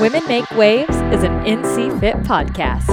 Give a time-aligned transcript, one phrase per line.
[0.00, 2.86] Women Make Waves is an NC Fit podcast.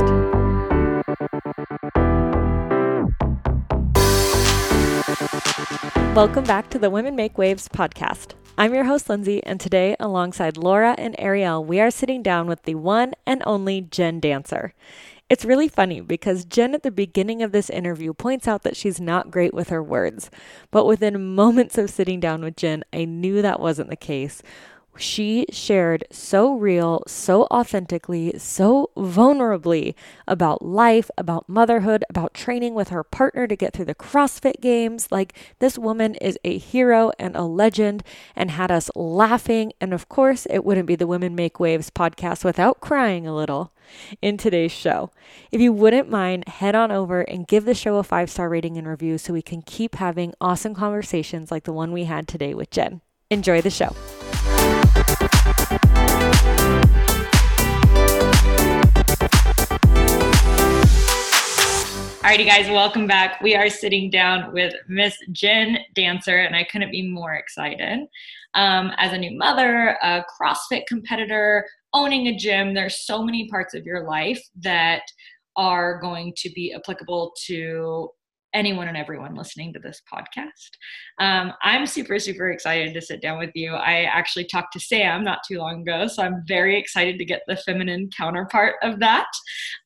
[6.15, 8.33] Welcome back to the Women Make Waves podcast.
[8.57, 12.63] I'm your host, Lindsay, and today, alongside Laura and Ariel, we are sitting down with
[12.63, 14.73] the one and only Jen Dancer.
[15.29, 18.99] It's really funny because Jen at the beginning of this interview points out that she's
[18.99, 20.31] not great with her words.
[20.71, 24.41] But within moments of sitting down with Jen, I knew that wasn't the case.
[24.97, 29.95] She shared so real, so authentically, so vulnerably
[30.27, 35.11] about life, about motherhood, about training with her partner to get through the CrossFit games.
[35.11, 38.03] Like, this woman is a hero and a legend
[38.35, 39.73] and had us laughing.
[39.81, 43.73] And of course, it wouldn't be the Women Make Waves podcast without crying a little
[44.21, 45.11] in today's show.
[45.51, 48.77] If you wouldn't mind, head on over and give the show a five star rating
[48.77, 52.53] and review so we can keep having awesome conversations like the one we had today
[52.53, 53.01] with Jen.
[53.29, 53.95] Enjoy the show.
[62.35, 63.39] Alrighty, guys, welcome back.
[63.39, 68.07] We are sitting down with Miss Jen Dancer, and I couldn't be more excited.
[68.55, 73.73] Um, as a new mother, a CrossFit competitor, owning a gym, there's so many parts
[73.73, 75.03] of your life that
[75.55, 78.09] are going to be applicable to
[78.55, 80.71] anyone and everyone listening to this podcast.
[81.19, 83.73] Um, I'm super, super excited to sit down with you.
[83.73, 87.41] I actually talked to Sam not too long ago, so I'm very excited to get
[87.47, 89.27] the feminine counterpart of that.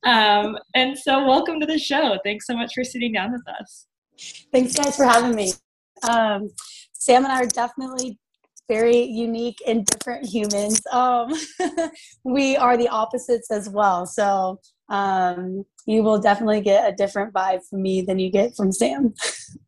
[0.05, 2.17] Um, and so, welcome to the show.
[2.23, 3.87] Thanks so much for sitting down with us.
[4.53, 5.51] Thanks, guys, for having me.
[6.09, 6.49] Um,
[6.93, 8.19] Sam and I are definitely
[8.69, 10.79] very unique and different humans.
[10.93, 11.33] Um,
[12.23, 14.05] we are the opposites as well.
[14.05, 18.71] So um, you will definitely get a different vibe from me than you get from
[18.71, 19.13] Sam.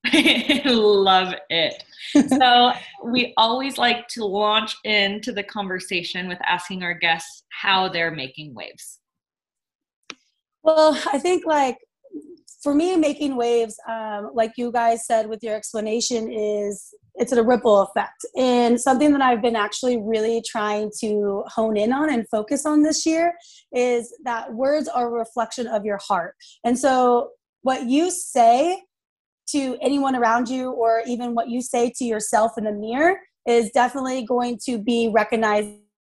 [0.66, 1.83] Love it.
[2.29, 2.72] so
[3.03, 8.53] we always like to launch into the conversation with asking our guests how they're making
[8.53, 8.99] waves.
[10.63, 11.77] Well, I think like
[12.62, 17.44] for me, making waves, um, like you guys said with your explanation, is it's a
[17.44, 18.24] ripple effect.
[18.38, 22.84] And something that I've been actually really trying to hone in on and focus on
[22.84, 23.34] this year
[23.74, 26.35] is that words are a reflection of your heart.
[26.63, 27.31] And so,
[27.63, 28.81] what you say
[29.50, 33.72] to anyone around you, or even what you say to yourself in the mirror, is
[33.72, 35.69] definitely going to be recognized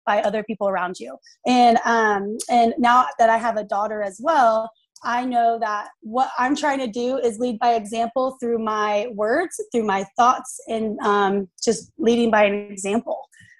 [0.05, 1.16] by other people around you.
[1.47, 4.71] And um, and now that I have a daughter as well,
[5.05, 9.61] I know that what I'm trying to do is lead by example through my words,
[9.73, 13.19] through my thoughts, and um, just leading by an example.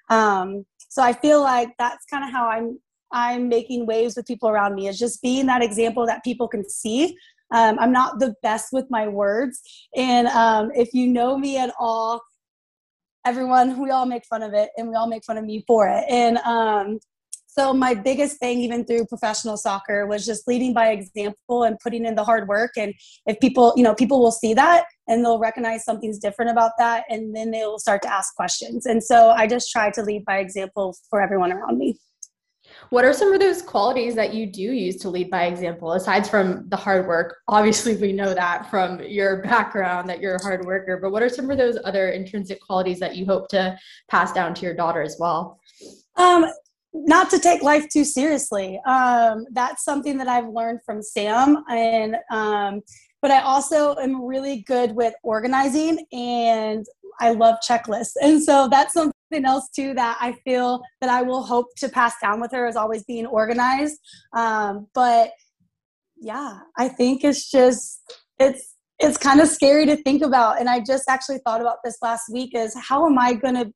[0.09, 2.79] Um, so I feel like that's kind of how I'm
[3.11, 6.67] I'm making waves with people around me is just being that example that people can
[6.67, 7.15] see.
[7.51, 9.61] Um, I'm not the best with my words,
[9.95, 12.21] and um, if you know me at all,
[13.25, 15.87] everyone we all make fun of it, and we all make fun of me for
[15.87, 16.05] it.
[16.09, 16.99] And um,
[17.55, 22.05] so my biggest thing, even through professional soccer, was just leading by example and putting
[22.05, 22.71] in the hard work.
[22.77, 22.93] And
[23.27, 27.03] if people, you know, people will see that and they'll recognize something's different about that,
[27.09, 28.85] and then they will start to ask questions.
[28.85, 31.99] And so I just try to lead by example for everyone around me.
[32.89, 36.27] What are some of those qualities that you do use to lead by example, aside
[36.27, 37.37] from the hard work?
[37.47, 41.29] Obviously, we know that from your background that you're a hard worker, but what are
[41.29, 43.77] some of those other intrinsic qualities that you hope to
[44.09, 45.59] pass down to your daughter as well?
[46.15, 46.45] Um,
[46.93, 48.79] not to take life too seriously.
[48.85, 52.81] Um, that's something that I've learned from Sam, and um,
[53.21, 56.85] but I also am really good with organizing, and
[57.19, 59.13] I love checklists, and so that's something
[59.45, 62.75] else too that I feel that I will hope to pass down with her is
[62.75, 63.99] always being organized.
[64.33, 65.31] Um, but
[66.15, 68.01] yeah, I think it's just
[68.39, 71.97] it's it's kind of scary to think about, and I just actually thought about this
[72.03, 73.73] last week: is how am I going to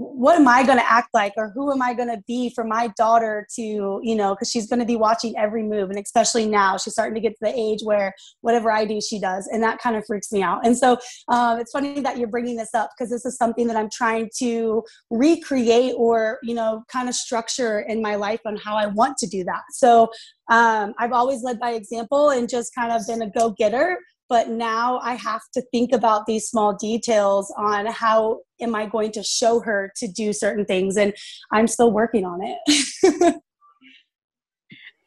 [0.00, 2.64] what am I going to act like or who am I going to be for
[2.64, 5.90] my daughter to, you know, because she's going to be watching every move.
[5.90, 9.20] And especially now, she's starting to get to the age where whatever I do, she
[9.20, 9.46] does.
[9.52, 10.64] And that kind of freaks me out.
[10.64, 10.96] And so
[11.28, 14.30] um, it's funny that you're bringing this up because this is something that I'm trying
[14.38, 19.18] to recreate or, you know, kind of structure in my life on how I want
[19.18, 19.62] to do that.
[19.72, 20.10] So
[20.50, 23.98] um, I've always led by example and just kind of been a go getter
[24.30, 29.12] but now i have to think about these small details on how am i going
[29.12, 31.12] to show her to do certain things and
[31.52, 33.34] i'm still working on it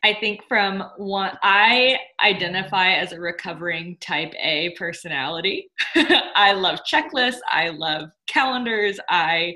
[0.06, 5.72] I think from one, I identify as a recovering type A personality.
[5.96, 7.40] I love checklists.
[7.50, 9.00] I love calendars.
[9.10, 9.56] I,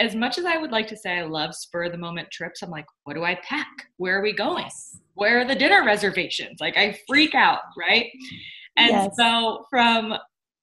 [0.00, 2.62] as much as I would like to say I love spur of the moment trips,
[2.62, 3.68] I'm like, what do I pack?
[3.98, 4.68] Where are we going?
[5.20, 6.60] where are the dinner reservations?
[6.60, 8.06] Like I freak out, right?
[8.78, 9.10] And yes.
[9.18, 10.14] so from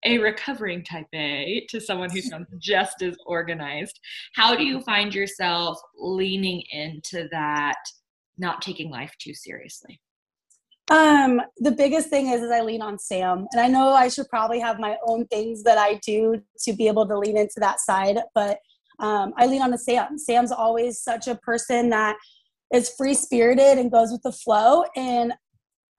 [0.03, 3.99] a recovering type A to someone who sounds just as organized,
[4.33, 7.77] how do you find yourself leaning into that,
[8.39, 10.01] not taking life too seriously?
[10.89, 14.29] Um, the biggest thing is, is I lean on Sam, and I know I should
[14.29, 17.79] probably have my own things that I do to be able to lean into that
[17.79, 18.57] side, but
[18.99, 20.17] um, I lean on the Sam.
[20.17, 22.17] Sam's always such a person that
[22.73, 25.33] is free spirited and goes with the flow, and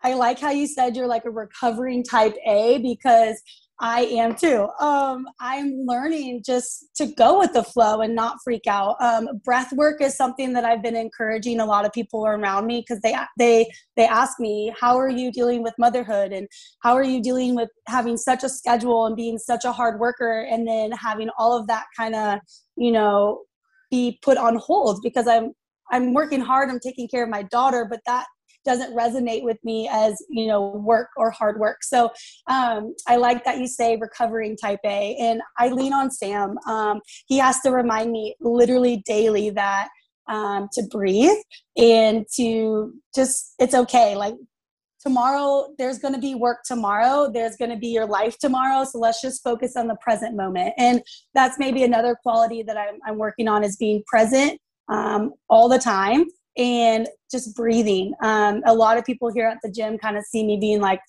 [0.03, 3.41] I like how you said you're like a recovering type A because
[3.81, 4.69] I am too.
[4.81, 8.97] Um, I'm learning just to go with the flow and not freak out.
[9.01, 12.81] Um, breath work is something that I've been encouraging a lot of people around me
[12.81, 16.33] because they they they ask me, "How are you dealing with motherhood?
[16.33, 16.49] And
[16.81, 20.41] how are you dealing with having such a schedule and being such a hard worker,
[20.51, 22.41] and then having all of that kind of
[22.77, 23.43] you know
[23.91, 25.53] be put on hold because I'm
[25.93, 26.69] I'm working hard.
[26.69, 28.27] I'm taking care of my daughter, but that
[28.65, 31.83] doesn't resonate with me as you know work or hard work.
[31.83, 32.11] So
[32.49, 36.57] um, i like that you say recovering type a and i lean on sam.
[36.67, 39.89] Um, he has to remind me literally daily that
[40.29, 41.39] um, to breathe
[41.77, 44.15] and to just it's okay.
[44.15, 44.35] Like
[45.01, 47.31] tomorrow there's going to be work tomorrow.
[47.33, 48.85] There's going to be your life tomorrow.
[48.85, 50.75] So let's just focus on the present moment.
[50.77, 51.03] And
[51.35, 55.79] that's maybe another quality that i'm, I'm working on is being present um, all the
[55.79, 56.25] time
[56.59, 58.13] and just breathing.
[58.23, 61.01] Um, a lot of people here at the gym kind of see me being like,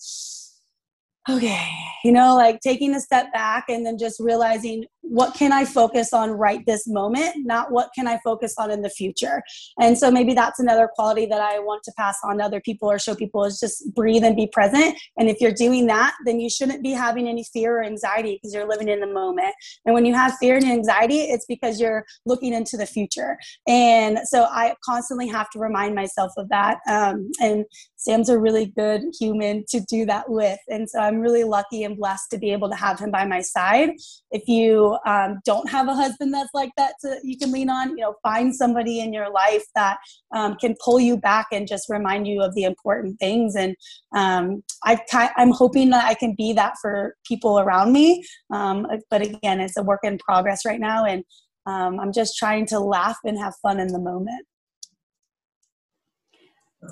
[1.28, 1.68] okay,
[2.04, 6.13] you know, like taking a step back and then just realizing what can I focus
[6.13, 9.42] on right this moment, not what can I focus on in the future.
[9.80, 12.90] And so maybe that's another quality that I want to pass on to other people
[12.92, 14.98] or show people is just breathe and be present.
[15.18, 18.54] And if you're doing that, then you shouldn't be having any fear or anxiety because
[18.54, 19.54] you're living in the moment.
[19.86, 23.38] And when you have fear and anxiety, it's because you're looking into the future.
[23.68, 26.80] And so I constantly have to remind myself of that.
[26.88, 27.66] Um, and
[27.96, 30.60] Sam's a really good human to do that with.
[30.69, 33.42] And so I'm really lucky and blessed to be able to have him by my
[33.42, 33.90] side.
[34.31, 37.89] If you um, don't have a husband that's like that to, you can lean on,
[37.89, 39.97] you know, find somebody in your life that
[40.36, 43.56] um, can pull you back and just remind you of the important things.
[43.56, 43.75] And
[44.15, 45.00] um, I,
[45.38, 48.24] I'm hoping that I can be that for people around me.
[48.53, 51.06] Um, but again, it's a work in progress right now.
[51.06, 51.24] And
[51.65, 54.45] um, I'm just trying to laugh and have fun in the moment.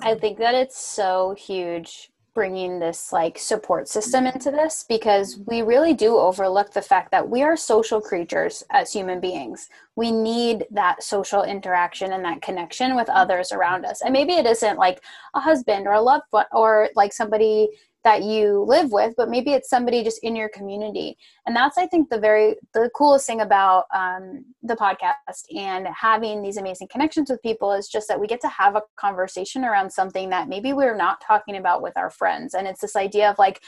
[0.02, 5.60] I think that it's so huge bringing this like support system into this because we
[5.60, 9.68] really do overlook the fact that we are social creatures as human beings.
[9.96, 14.02] We need that social interaction and that connection with others around us.
[14.02, 15.02] And maybe it isn't like
[15.34, 17.70] a husband or a loved one or like somebody
[18.04, 21.16] that you live with but maybe it's somebody just in your community.
[21.46, 26.42] And that's i think the very the coolest thing about um, the podcast and having
[26.42, 29.90] these amazing connections with people is just that we get to have a conversation around
[29.90, 32.54] something that maybe we're not talking about with our friends.
[32.54, 33.62] And it's this idea of like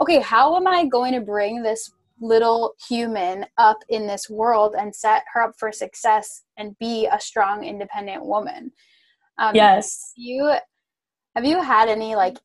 [0.00, 4.94] okay how am i going to bring this little human up in this world and
[4.94, 8.72] set her up for success and be a strong independent woman?
[9.38, 10.12] Um, yes.
[10.16, 10.54] you
[11.34, 12.36] have you had any like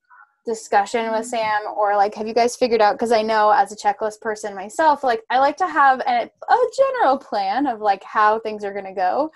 [0.45, 3.75] discussion with Sam or like have you guys figured out because I know as a
[3.75, 8.39] checklist person myself like I like to have a, a general plan of like how
[8.39, 9.31] things are going to go.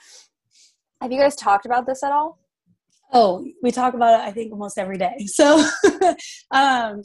[1.01, 2.39] Have you guys talked about this at all?
[3.11, 5.15] Oh, we talk about it I think almost every day.
[5.27, 5.65] So
[6.51, 7.01] um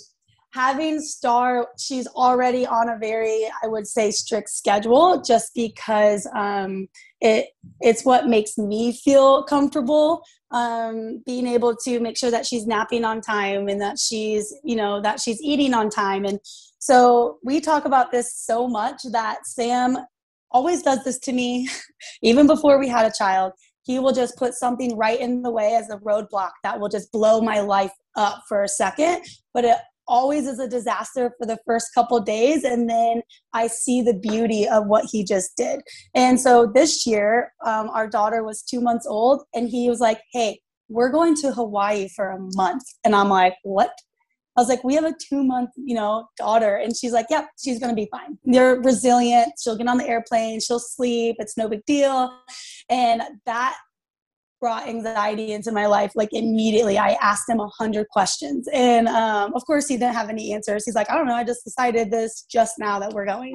[0.55, 6.87] having Star, she's already on a very, I would say, strict schedule just because um,
[7.21, 7.49] it
[7.81, 10.23] it's what makes me feel comfortable.
[10.55, 14.77] Um, being able to make sure that she's napping on time and that she's, you
[14.77, 16.25] know, that she's eating on time.
[16.25, 16.39] And
[16.79, 19.99] so we talk about this so much that Sam
[20.53, 21.69] always does this to me,
[22.23, 23.53] even before we had a child.
[23.83, 27.11] He will just put something right in the way as a roadblock that will just
[27.11, 29.25] blow my life up for a second.
[29.53, 34.03] But it always is a disaster for the first couple days and then i see
[34.03, 35.81] the beauty of what he just did
[36.15, 40.21] and so this year um, our daughter was two months old and he was like
[40.33, 43.93] hey we're going to hawaii for a month and i'm like what
[44.57, 46.77] I was like, we have a two month, you know, daughter.
[46.77, 48.39] And she's like, yep, she's going to be fine.
[48.45, 49.55] They're resilient.
[49.61, 50.61] She'll get on the airplane.
[50.61, 51.37] She'll sleep.
[51.41, 52.33] It's no big deal.
[52.89, 53.77] And that
[54.61, 58.69] brought anxiety into my life like immediately i asked him a hundred questions.
[58.73, 60.85] And um, of course he didn't have any answers.
[60.85, 63.55] He's like i don't know i just decided this just now that we're going.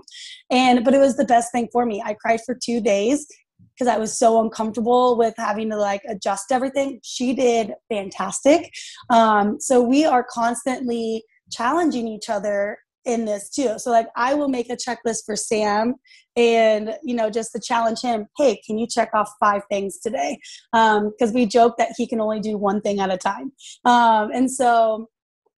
[0.50, 2.02] And but it was the best thing for me.
[2.06, 3.28] I cried for two days
[3.74, 7.00] because i was so uncomfortable with having to like adjust everything.
[7.04, 8.72] She did fantastic.
[9.10, 13.80] Um, so we are constantly challenging each other in this too.
[13.80, 15.96] So like I will make a checklist for Sam
[16.36, 20.40] and you know just to challenge him, hey, can you check off five things today?
[20.74, 23.52] Um Because we joke that he can only do one thing at a time.
[23.86, 25.08] Um, and so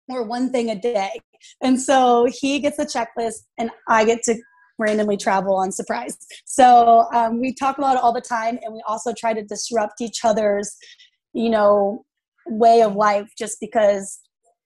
[0.09, 1.19] or one thing a day.
[1.61, 4.35] And so he gets a checklist and I get to
[4.77, 6.17] randomly travel on surprise.
[6.45, 10.01] So um, we talk about it all the time and we also try to disrupt
[10.01, 10.75] each other's,
[11.33, 12.03] you know,
[12.47, 14.19] way of life just because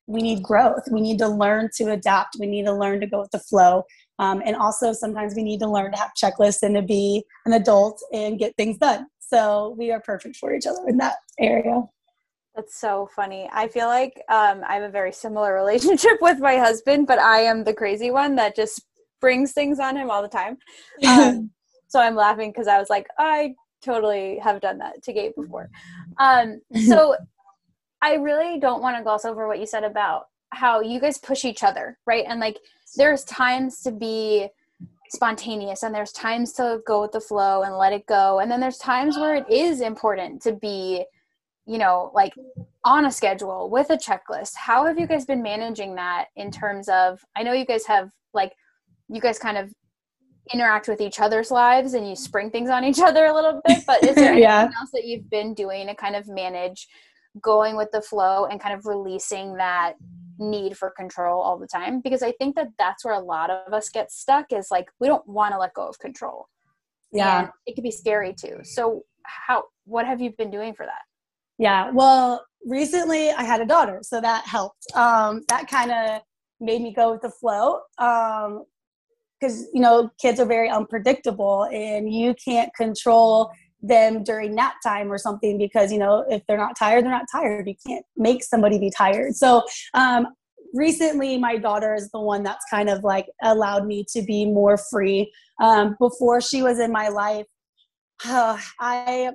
[0.08, 0.84] we need growth.
[0.92, 2.38] We need to learn to adapt.
[2.40, 3.84] We need to learn to go with the flow.
[4.20, 7.54] Um, and also sometimes we need to learn to have checklists and to be an
[7.54, 9.08] adult and get things done.
[9.20, 11.82] So we are perfect for each other in that area.
[12.56, 13.50] That's so funny.
[13.52, 17.40] I feel like um, I have a very similar relationship with my husband, but I
[17.40, 18.82] am the crazy one that just
[19.20, 20.58] brings things on him all the time.
[21.08, 21.50] Um,
[21.88, 25.70] so I'm laughing because I was like, I totally have done that to Gabe before.
[26.18, 27.18] Um, so
[28.06, 31.44] I really don't want to gloss over what you said about how you guys push
[31.44, 32.24] each other, right?
[32.28, 32.60] And like
[32.96, 34.48] there's times to be
[35.10, 38.40] spontaneous and there's times to go with the flow and let it go.
[38.40, 41.04] And then there's times where it is important to be,
[41.66, 42.34] you know, like
[42.84, 44.56] on a schedule with a checklist.
[44.56, 48.12] How have you guys been managing that in terms of I know you guys have
[48.36, 48.54] like
[49.10, 49.74] you guys kind of
[50.54, 53.80] interact with each other's lives and you spring things on each other a little bit,
[53.88, 54.70] but is there anything yeah.
[54.80, 56.88] else that you've been doing to kind of manage
[57.42, 59.94] going with the flow and kind of releasing that
[60.38, 63.74] need for control all the time because i think that that's where a lot of
[63.74, 66.48] us get stuck is like we don't want to let go of control.
[67.12, 67.40] Yeah.
[67.40, 68.60] And it can be scary too.
[68.64, 71.04] So how what have you been doing for that?
[71.58, 74.86] Yeah well recently i had a daughter so that helped.
[74.94, 76.22] Um that kind of
[76.60, 78.64] made me go with the flow um
[79.40, 83.52] because you know kids are very unpredictable and you can't control
[83.82, 87.26] them during nap time or something because you know if they're not tired they're not
[87.32, 87.68] tired.
[87.68, 89.36] You can't make somebody be tired.
[89.36, 89.64] So
[89.94, 90.28] um,
[90.74, 94.78] recently my daughter is the one that's kind of like allowed me to be more
[94.78, 95.32] free.
[95.62, 97.46] Um, before she was in my life
[98.24, 99.32] uh, i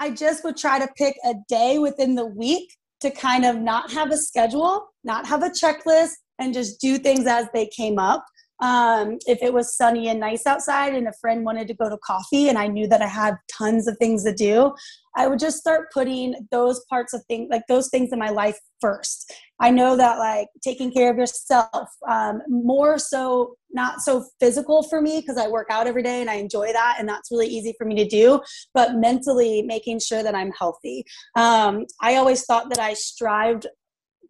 [0.00, 3.92] i just would try to pick a day within the week to kind of not
[3.92, 8.24] have a schedule not have a checklist and just do things as they came up
[8.60, 11.98] um, if it was sunny and nice outside and a friend wanted to go to
[11.98, 14.74] coffee and I knew that I had tons of things to do,
[15.16, 18.58] I would just start putting those parts of things, like those things in my life
[18.80, 19.32] first.
[19.60, 25.02] I know that like taking care of yourself, um, more so, not so physical for
[25.02, 27.74] me because I work out every day and I enjoy that and that's really easy
[27.76, 28.40] for me to do,
[28.74, 31.04] but mentally making sure that I'm healthy.
[31.36, 33.66] Um, I always thought that I strived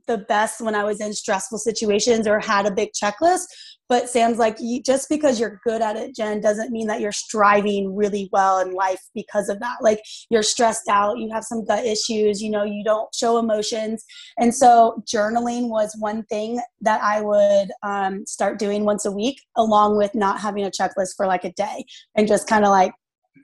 [0.09, 3.45] the best when I was in stressful situations or had a big checklist.
[3.88, 7.97] But Sam's like, just because you're good at it, Jen, doesn't mean that you're striving
[7.97, 9.77] really well in life because of that.
[9.81, 14.05] Like you're stressed out, you have some gut issues, you know, you don't show emotions.
[14.37, 19.41] And so journaling was one thing that I would um, start doing once a week,
[19.57, 22.93] along with not having a checklist for like a day and just kind of like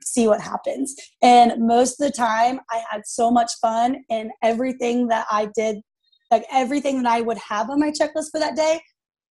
[0.03, 0.95] see what happens.
[1.23, 5.77] And most of the time, I had so much fun, and everything that I did
[6.31, 8.81] like everything that I would have on my checklist for that day,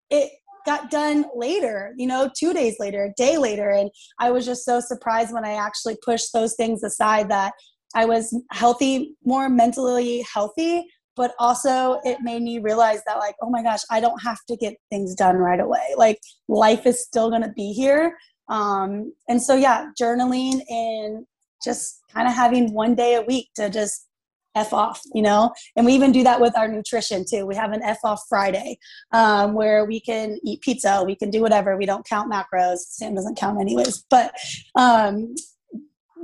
[0.10, 0.32] it
[0.66, 3.72] got done later, you know, two days later, a day later.
[3.72, 7.54] And I was just so surprised when I actually pushed those things aside that
[7.96, 10.86] I was healthy, more mentally healthy,
[11.16, 14.56] but also it made me realize that, like, oh my gosh, I don't have to
[14.56, 15.94] get things done right away.
[15.96, 18.18] Like, life is still going to be here.
[18.50, 21.26] Um, and so, yeah, journaling and
[21.64, 24.08] just kind of having one day a week to just
[24.56, 25.54] F off, you know?
[25.76, 27.46] And we even do that with our nutrition too.
[27.46, 28.78] We have an F off Friday
[29.12, 31.78] um, where we can eat pizza, we can do whatever.
[31.78, 32.78] We don't count macros.
[32.78, 34.06] Sam doesn't count anyways.
[34.10, 34.34] But,
[34.76, 35.36] um,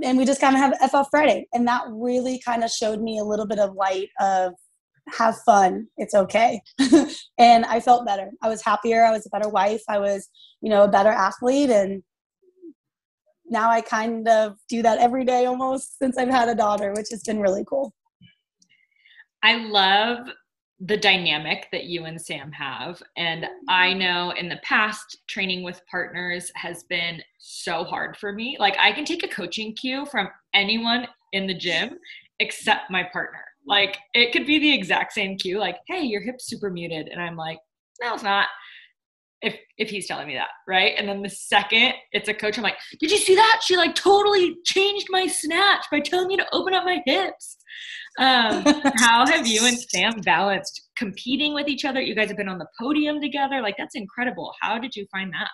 [0.03, 1.47] and we just kind of have F off Friday.
[1.53, 4.53] And that really kind of showed me a little bit of light of
[5.07, 5.87] have fun.
[5.97, 6.61] It's okay.
[7.37, 8.31] and I felt better.
[8.41, 9.03] I was happier.
[9.03, 9.81] I was a better wife.
[9.89, 10.29] I was,
[10.61, 11.69] you know, a better athlete.
[11.69, 12.03] And
[13.49, 17.09] now I kind of do that every day almost since I've had a daughter, which
[17.11, 17.93] has been really cool.
[19.43, 20.27] I love
[20.81, 23.01] the dynamic that you and Sam have.
[23.17, 23.99] And I mm-hmm.
[23.99, 28.55] know in the past, training with partners has been so hard for me.
[28.59, 31.97] Like, I can take a coaching cue from anyone in the gym
[32.39, 33.43] except my partner.
[33.67, 37.09] Like, it could be the exact same cue, like, hey, your hip's super muted.
[37.09, 37.59] And I'm like,
[38.01, 38.47] no, it's not.
[39.41, 40.93] If if he's telling me that, right?
[40.97, 43.61] And then the second it's a coach, I'm like, did you see that?
[43.63, 47.57] She like totally changed my snatch by telling me to open up my hips.
[48.17, 48.63] Um,
[48.97, 52.01] how have you and Sam balanced competing with each other?
[52.01, 53.61] You guys have been on the podium together.
[53.61, 54.53] Like that's incredible.
[54.61, 55.49] How did you find that?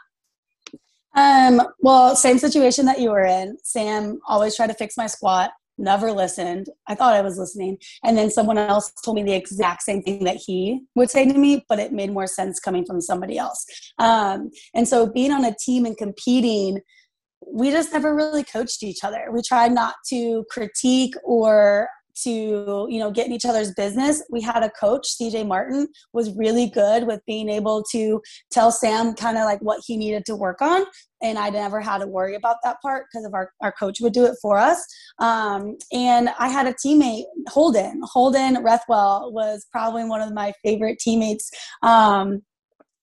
[1.15, 3.57] Um, well, same situation that you were in.
[3.63, 6.67] Sam always tried to fix my squat, never listened.
[6.87, 7.77] I thought I was listening.
[8.03, 11.37] And then someone else told me the exact same thing that he would say to
[11.37, 13.65] me, but it made more sense coming from somebody else.
[13.99, 16.79] Um, and so being on a team and competing,
[17.47, 19.27] we just never really coached each other.
[19.31, 21.87] We tried not to critique or
[22.23, 24.23] to you know get in each other's business.
[24.29, 29.13] We had a coach cj martin was really good with being able to tell sam
[29.13, 30.85] kind of like what he needed to work on
[31.21, 34.13] and i never had to worry about that part because of our, our coach would
[34.13, 34.85] do it for us.
[35.19, 38.01] Um, and i had a teammate holden.
[38.03, 42.41] Holden rethwell was probably one of my favorite teammates um,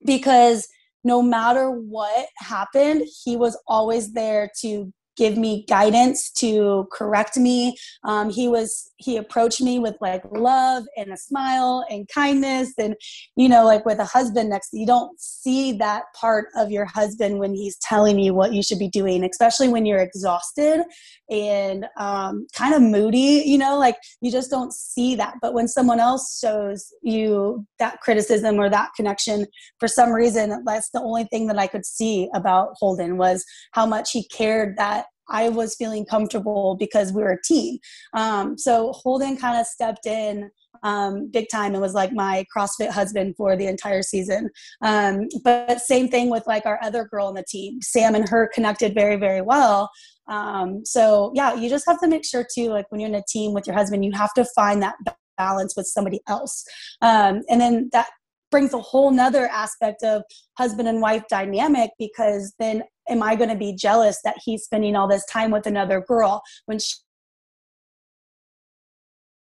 [0.04, 0.68] because
[1.04, 7.76] no matter what happened he was always there to give me guidance to correct me.
[8.04, 12.94] Um, he was he approached me with like love and a smile and kindness and
[13.36, 17.38] you know like with a husband next you don't see that part of your husband
[17.38, 20.82] when he's telling you what you should be doing especially when you're exhausted
[21.30, 25.34] and um, kind of moody you know like you just don't see that.
[25.40, 29.46] But when someone else shows you that criticism or that connection
[29.78, 33.86] for some reason that's the only thing that i could see about holden was how
[33.86, 37.78] much he cared that I was feeling comfortable because we were a team.
[38.14, 40.50] Um, so Holden kind of stepped in
[40.82, 44.50] um, big time and was like my CrossFit husband for the entire season.
[44.82, 48.50] Um, but same thing with like our other girl on the team, Sam and her
[48.52, 49.90] connected very, very well.
[50.28, 53.24] Um, so yeah, you just have to make sure too, like when you're in a
[53.28, 54.94] team with your husband, you have to find that
[55.36, 56.64] balance with somebody else.
[57.00, 58.08] Um, and then that
[58.52, 60.22] brings a whole nother aspect of
[60.56, 64.94] husband and wife dynamic because then am I going to be jealous that he's spending
[64.94, 66.94] all this time with another girl when she,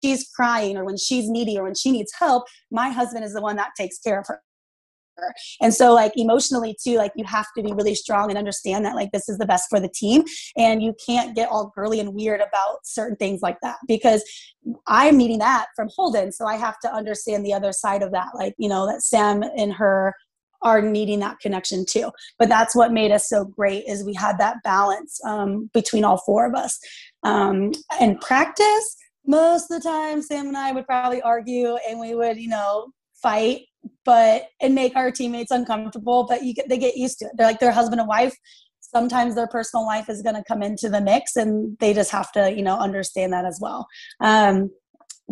[0.03, 2.47] she's crying or when she's needy or when she needs help?
[2.73, 4.41] My husband is the one that takes care of her.
[5.61, 8.95] And so, like, emotionally, too, like, you have to be really strong and understand that,
[8.95, 10.25] like, this is the best for the team.
[10.57, 14.23] And you can't get all girly and weird about certain things like that because
[14.87, 16.33] I'm needing that from Holden.
[16.33, 18.29] So I have to understand the other side of that.
[18.35, 20.15] Like, you know, that Sam and her
[20.65, 22.11] are needing that connection too.
[22.39, 26.17] But that's what made us so great is we had that balance um, between all
[26.19, 26.79] four of us.
[27.23, 32.15] Um, and practice, most of the time, Sam and I would probably argue and we
[32.15, 32.89] would, you know,
[33.23, 33.67] fight,
[34.05, 36.27] but and make our teammates uncomfortable.
[36.29, 37.33] But you get, they get used to it.
[37.37, 38.35] They're like their husband and wife.
[38.81, 42.31] Sometimes their personal life is going to come into the mix, and they just have
[42.33, 43.87] to, you know, understand that as well.
[44.21, 44.71] Um,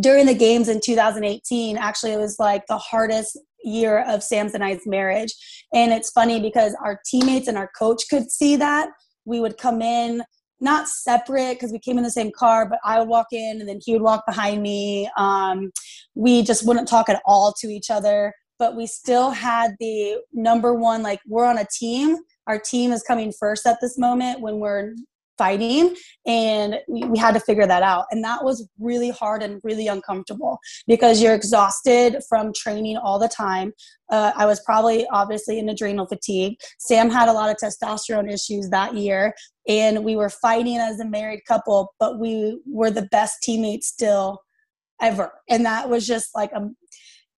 [0.01, 4.65] during the games in 2018, actually, it was like the hardest year of Sam's and
[4.65, 5.35] I's marriage.
[5.73, 8.89] And it's funny because our teammates and our coach could see that.
[9.25, 10.23] We would come in
[10.63, 13.69] not separate because we came in the same car, but I would walk in and
[13.69, 15.11] then he would walk behind me.
[15.19, 15.73] Um,
[16.15, 20.73] we just wouldn't talk at all to each other, but we still had the number
[20.73, 22.17] one like, we're on a team.
[22.47, 24.95] Our team is coming first at this moment when we're
[25.37, 25.97] fighting
[26.27, 28.05] and we, we, had to figure that out.
[28.13, 33.27] And that was really hard and really uncomfortable because you're exhausted from training all the
[33.27, 33.73] time.
[34.13, 36.55] Uh, i was probably obviously in adrenal fatigue.
[36.79, 39.35] Sam had a lot of testosterone issues that year
[39.67, 44.41] and we were fighting as a married couple but we were the best teammates still
[45.01, 45.33] ever.
[45.51, 46.71] And that was just like a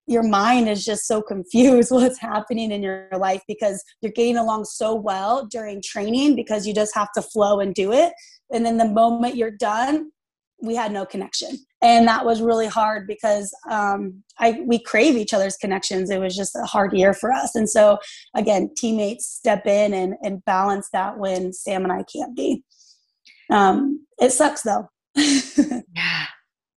[0.06, 4.64] your mind is just so confused what's happening in your life because you're getting along
[4.64, 8.12] so well during training because you just have to flow and do it
[8.52, 10.10] and then the moment you're done
[10.62, 15.34] we had no connection and that was really hard because um, I we crave each
[15.34, 16.08] other's connections.
[16.08, 17.98] It was just a hard year for us, and so
[18.34, 22.62] again, teammates step in and and balance that when Sam and I can't be.
[23.50, 24.88] Um, it sucks though.
[25.14, 26.24] yeah,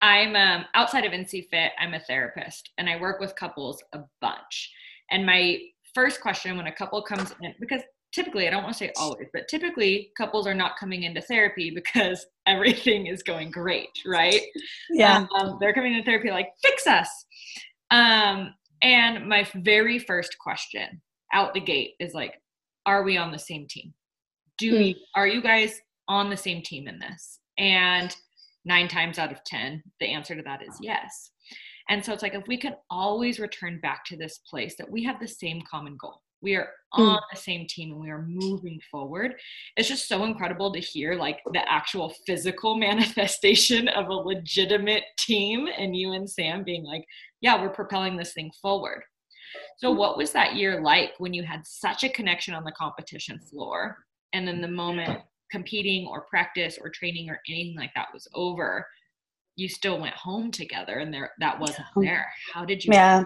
[0.02, 4.00] I'm um, outside of NC Fit, I'm a therapist and I work with couples a
[4.22, 4.72] bunch.
[5.12, 5.60] And my
[5.94, 7.82] first question when a couple comes in, because
[8.14, 11.72] typically, I don't want to say always, but typically couples are not coming into therapy
[11.76, 14.42] because everything is going great, right?
[14.92, 15.26] Yeah.
[15.40, 17.10] Um, they're coming into therapy like, fix us.
[17.92, 21.02] Um, and my very first question
[21.34, 22.34] out the gate is like,
[22.86, 23.94] are we on the same team?
[24.58, 24.96] Do mm.
[25.16, 27.40] are you guys on the same team in this?
[27.58, 28.16] And
[28.68, 31.32] nine times out of 10, the answer to that is yes.
[31.90, 35.04] And so it's like if we can always return back to this place that we
[35.06, 37.04] have the same common goal, we are hmm.
[37.04, 39.36] on the same team and we are moving forward.
[39.76, 45.68] It's just so incredible to hear like the actual physical manifestation of a legitimate team
[45.78, 47.06] and you and Sam being like,
[47.42, 49.04] yeah, we're propelling this thing forward.
[49.78, 49.98] So, hmm.
[49.98, 53.98] what was that year like when you had such a connection on the competition floor?
[54.34, 58.86] And then the moment competing or practice or training or anything like that was over
[59.58, 62.28] you still went home together and there that wasn't there.
[62.54, 63.26] How did you yeah.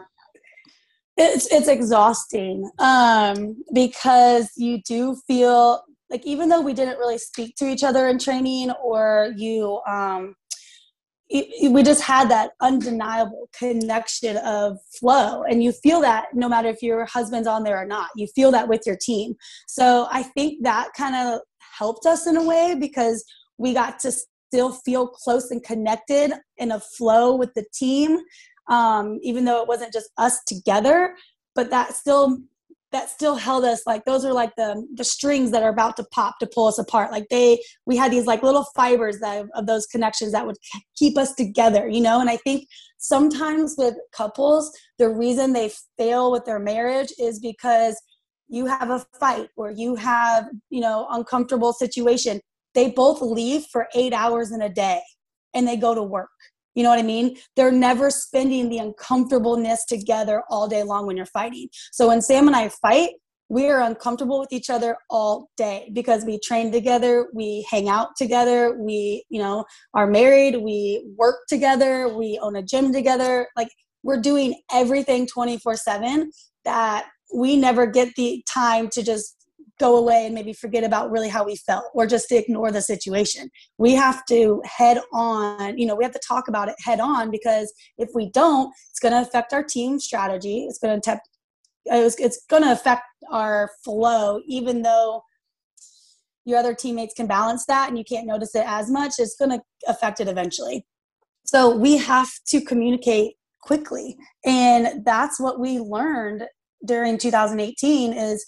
[1.18, 7.56] It's it's exhausting um because you do feel like even though we didn't really speak
[7.58, 10.36] to each other in training or you um
[11.30, 16.82] we just had that undeniable connection of flow and you feel that no matter if
[16.82, 19.36] your husband's on there or not you feel that with your team.
[19.68, 21.42] So i think that kind of
[21.82, 23.26] helped us in a way because
[23.58, 28.20] we got to still feel close and connected in a flow with the team,
[28.70, 31.16] um, even though it wasn't just us together.
[31.56, 32.38] But that still
[32.92, 36.04] that still held us like those are like the the strings that are about to
[36.12, 39.66] pop to pull us apart like they we had these like little fibers that of
[39.66, 40.58] those connections that would
[40.98, 42.68] keep us together you know and i think
[42.98, 47.96] sometimes with couples the reason they fail with their marriage is because
[48.52, 52.40] you have a fight or you have you know uncomfortable situation
[52.76, 55.02] they both leave for eight hours in a day
[55.54, 56.30] and they go to work
[56.76, 57.38] you know what I mean?
[57.56, 61.68] They're never spending the uncomfortableness together all day long when you're fighting.
[61.92, 63.10] So when Sam and I fight,
[63.50, 68.16] we are uncomfortable with each other all day because we train together, we hang out
[68.16, 73.50] together, we, you know, are married, we work together, we own a gym together.
[73.58, 73.68] Like
[74.04, 76.28] we're doing everything 24/7
[76.64, 79.36] that we never get the time to just
[79.80, 82.82] go away and maybe forget about really how we felt or just to ignore the
[82.82, 83.50] situation.
[83.80, 87.32] We have to head on, you know, we have to talk about it head on
[87.32, 90.66] because if we don't, it's going to affect our team strategy.
[90.70, 91.20] It's going to
[91.90, 95.24] uh, it's, it's going to affect our flow even though
[96.46, 99.50] your other teammates can balance that and you can't notice it as much it's going
[99.50, 100.86] to affect it eventually
[101.44, 104.16] so we have to communicate quickly
[104.46, 106.44] and that's what we learned
[106.86, 108.46] during 2018 is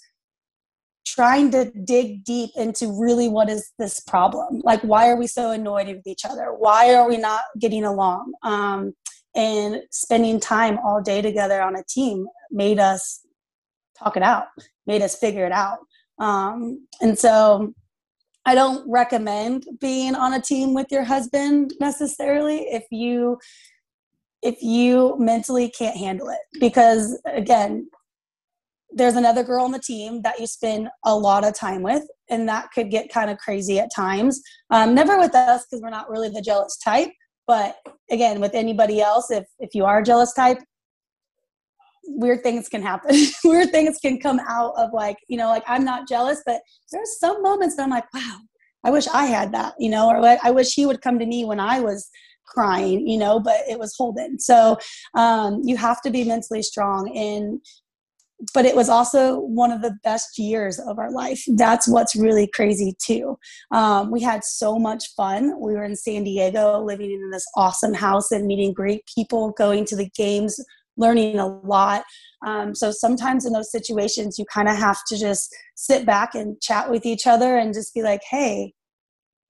[1.06, 4.60] trying to dig deep into really what is this problem?
[4.64, 6.52] Like why are we so annoyed with each other?
[6.56, 8.32] Why are we not getting along?
[8.42, 8.94] Um,
[9.36, 13.20] and spending time all day together on a team made us
[13.98, 14.46] talk it out
[14.86, 15.78] made us figure it out.
[16.18, 17.74] Um, and so
[18.46, 23.38] i don't recommend being on a team with your husband necessarily if you
[24.42, 26.38] if you mentally can't handle it.
[26.60, 27.88] Because again
[28.94, 32.48] there's another girl on the team that you spend a lot of time with and
[32.48, 34.40] that could get kind of crazy at times.
[34.70, 37.10] Um, never with us because we're not really the jealous type
[37.46, 37.76] but
[38.10, 40.58] again with anybody else if if you are jealous type
[42.06, 43.16] weird things can happen.
[43.44, 46.60] Weird things can come out of like you know like i'm not jealous but
[46.92, 48.38] there's some moments that i'm like wow
[48.84, 51.26] i wish i had that you know or like i wish he would come to
[51.26, 52.10] me when i was
[52.46, 54.78] crying you know but it was holden so
[55.14, 57.58] um, you have to be mentally strong and
[58.52, 61.42] but it was also one of the best years of our life.
[61.56, 63.38] That's what's really crazy too.
[63.70, 65.60] Um, we had so much fun.
[65.60, 69.84] We were in San Diego, living in this awesome house and meeting great people, going
[69.86, 70.60] to the games,
[70.96, 72.04] learning a lot.
[72.46, 76.60] Um, so sometimes in those situations, you kind of have to just sit back and
[76.60, 78.72] chat with each other and just be like, hey,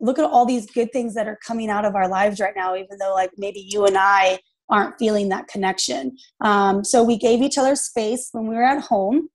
[0.01, 2.75] look at all these good things that are coming out of our lives right now,
[2.75, 4.39] even though like maybe you and I
[4.75, 6.17] aren't feeling that connection.
[6.41, 9.29] Um, so we gave each other space when we were at home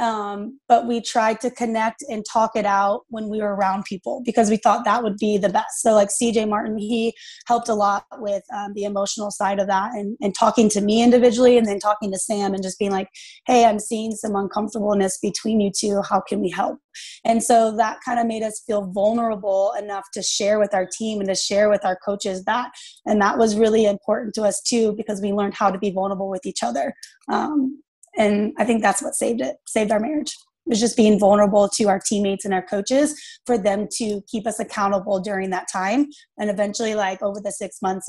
[0.00, 4.22] um, but we tried to connect and talk it out when we were around people
[4.24, 5.82] because we thought that would be the best.
[5.82, 7.14] So like cj martin he
[7.46, 11.02] helped a lot with um, the emotional side of that and, and talking to me
[11.02, 13.08] individually and then talking to sam and just being like
[13.46, 16.02] hey i'm seeing some uncomfortableness between you two.
[16.08, 16.78] How can we help?
[17.24, 21.20] And so that kind of made us feel vulnerable enough to share with our team
[21.20, 22.70] and to share with our coaches that
[23.06, 26.28] and that was really important to us too because we learned how to be vulnerable
[26.28, 26.94] with each other.
[27.28, 27.82] Um,
[28.16, 30.34] and i think that's what saved it saved our marriage
[30.66, 34.46] it was just being vulnerable to our teammates and our coaches for them to keep
[34.46, 36.06] us accountable during that time.
[36.38, 38.08] And eventually like over the six months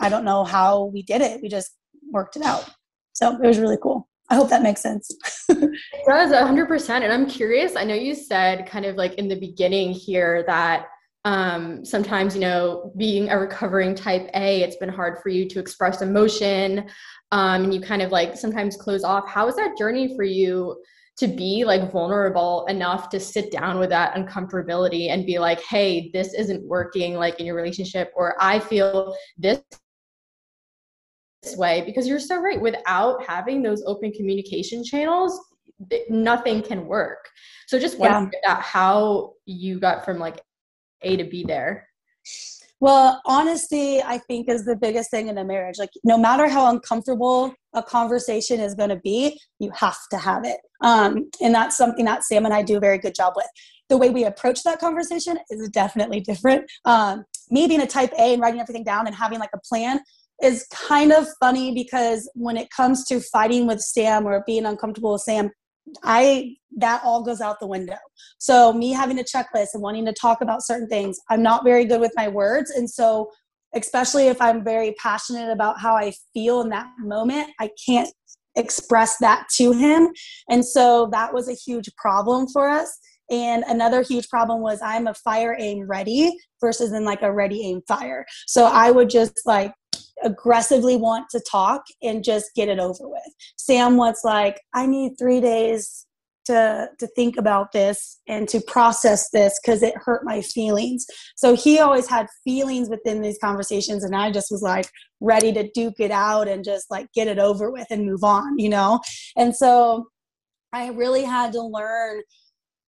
[0.00, 1.40] i don't know how we did it.
[1.40, 1.70] We just
[2.10, 2.68] worked it out.
[3.12, 4.08] So it was really cool.
[4.28, 5.08] I hope that makes sense.
[5.48, 9.38] It does 100% and i'm curious i know you said kind of like in the
[9.38, 10.86] beginning here that
[11.24, 15.58] um, sometimes you know being a recovering type a it's been hard for you to
[15.58, 16.88] express emotion.
[17.32, 19.28] Um, and you kind of like sometimes close off.
[19.28, 20.80] How is that journey for you
[21.16, 26.10] to be like vulnerable enough to sit down with that uncomfortability and be like hey
[26.12, 29.62] this isn't working like in your relationship or i feel this
[31.56, 35.38] way because you're so right without having those open communication channels
[36.08, 37.28] nothing can work.
[37.66, 38.60] So just wondering yeah.
[38.60, 40.40] how you got from like
[41.02, 41.88] a to B there?
[42.80, 45.78] Well, honesty, I think, is the biggest thing in a marriage.
[45.78, 50.44] Like, no matter how uncomfortable a conversation is going to be, you have to have
[50.44, 50.58] it.
[50.82, 53.46] Um, and that's something that Sam and I do a very good job with.
[53.88, 56.70] The way we approach that conversation is definitely different.
[56.84, 60.00] Um, me being a type A and writing everything down and having like a plan
[60.42, 65.12] is kind of funny because when it comes to fighting with Sam or being uncomfortable
[65.12, 65.50] with Sam,
[66.02, 67.98] I that all goes out the window.
[68.38, 71.84] So me having a checklist and wanting to talk about certain things, I'm not very
[71.84, 73.30] good with my words and so
[73.74, 78.08] especially if I'm very passionate about how I feel in that moment, I can't
[78.56, 80.10] express that to him.
[80.48, 82.96] And so that was a huge problem for us.
[83.30, 87.66] And another huge problem was I'm a fire aim ready versus in like a ready
[87.66, 88.24] aim fire.
[88.46, 89.72] So I would just like
[90.24, 93.34] aggressively want to talk and just get it over with.
[93.56, 96.06] Sam was like, I need three days
[96.46, 101.06] to to think about this and to process this because it hurt my feelings
[101.36, 104.86] so he always had feelings within these conversations and i just was like
[105.20, 108.58] ready to duke it out and just like get it over with and move on
[108.58, 109.00] you know
[109.36, 110.06] and so
[110.72, 112.22] i really had to learn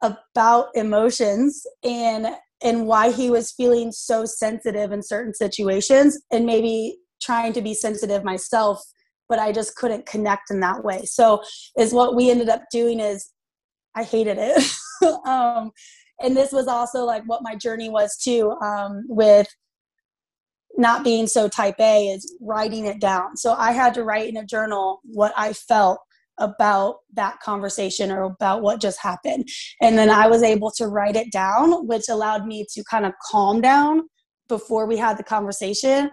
[0.03, 2.27] about emotions and
[2.62, 6.96] and why he was feeling so sensitive in certain situations and maybe
[7.27, 8.81] trying to be sensitive myself
[9.29, 11.43] but i just couldn't connect in that way so
[11.79, 13.33] is what we ended up doing is
[13.97, 14.62] I hated it.
[15.27, 15.73] um,
[16.21, 19.49] and this was also like what my journey was too um, with
[20.77, 23.37] not being so type A is writing it down.
[23.37, 25.99] So I had to write in a journal what I felt
[26.39, 29.49] about that conversation or about what just happened.
[29.81, 33.15] And then I was able to write it down, which allowed me to kind of
[33.31, 34.03] calm down
[34.47, 36.11] before we had the conversation.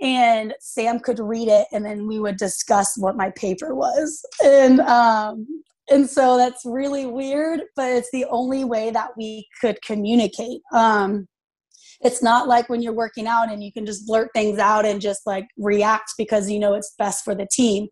[0.00, 4.24] And Sam could read it, and then we would discuss what my paper was.
[4.42, 5.46] And um,
[5.90, 11.26] and so that's really weird but it's the only way that we could communicate um,
[12.00, 15.00] it's not like when you're working out and you can just blurt things out and
[15.00, 17.86] just like react because you know it's best for the team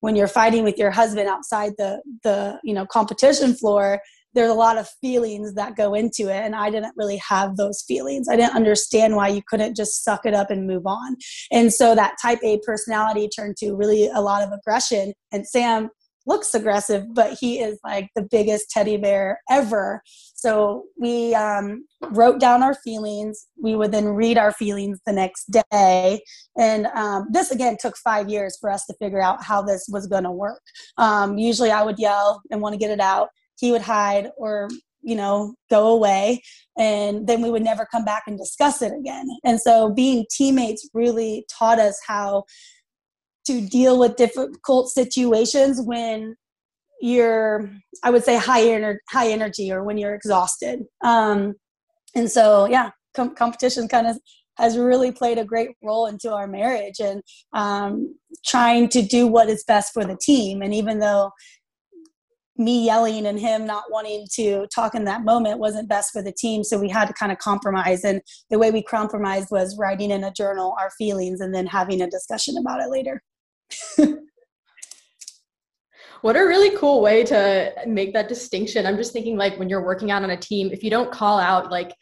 [0.00, 4.00] when you're fighting with your husband outside the the you know competition floor
[4.38, 7.82] there's a lot of feelings that go into it and i didn't really have those
[7.86, 11.16] feelings i didn't understand why you couldn't just suck it up and move on
[11.50, 15.90] and so that type a personality turned to really a lot of aggression and sam
[16.28, 20.02] looks aggressive, but he is like the biggest teddy bear ever.
[20.34, 23.46] So we um, wrote down our feelings.
[23.60, 26.20] We would then read our feelings the next day.
[26.56, 30.06] And um, this again took five years for us to figure out how this was
[30.06, 30.60] going to work.
[30.98, 33.30] Um, usually I would yell and want to get it out.
[33.58, 34.68] He would hide or
[35.02, 36.42] you know go away.
[36.76, 39.26] And then we would never come back and discuss it again.
[39.44, 42.44] And so being teammates really taught us how
[43.46, 46.36] to deal with difficult situations when
[47.00, 47.70] you're
[48.02, 50.80] i would say high ener- high energy or when you're exhausted.
[51.02, 51.54] Um,
[52.14, 54.18] and so yeah com- competition kind of
[54.58, 59.48] has really played a great role into our marriage and um, trying to do what
[59.48, 60.62] is best for the team.
[60.62, 61.30] And even though
[62.58, 66.32] me yelling and him not wanting to talk in that moment wasn't best for the
[66.32, 70.10] team so we had to kind of compromise and the way we compromised was writing
[70.10, 73.22] in a journal our feelings and then having a discussion about it later
[76.22, 78.86] what a really cool way to make that distinction.
[78.86, 81.38] I'm just thinking like when you're working out on a team, if you don't call
[81.38, 81.92] out like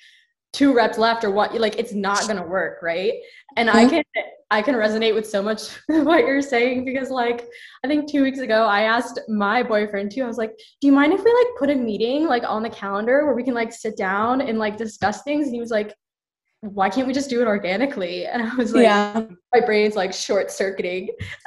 [0.53, 3.13] two reps left or what like it's not gonna work, right?
[3.57, 3.79] And mm-hmm.
[3.79, 4.05] I can
[4.51, 7.49] I can resonate with so much what you're saying because like
[7.85, 10.23] I think two weeks ago I asked my boyfriend too.
[10.23, 12.71] I was like, "Do you mind if we like put a meeting like on the
[12.71, 15.95] calendar where we can like sit down and like discuss things?" And he was like,
[16.61, 18.27] why can't we just do it organically?
[18.37, 19.27] And I was like, yeah.
[19.55, 21.11] my brain's like short circuiting.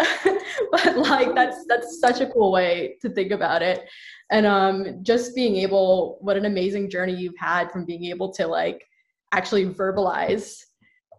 [0.72, 3.88] but like that's that's such a cool way to think about it.
[4.32, 8.48] And um just being able, what an amazing journey you've had from being able to
[8.48, 8.84] like
[9.32, 10.64] actually verbalize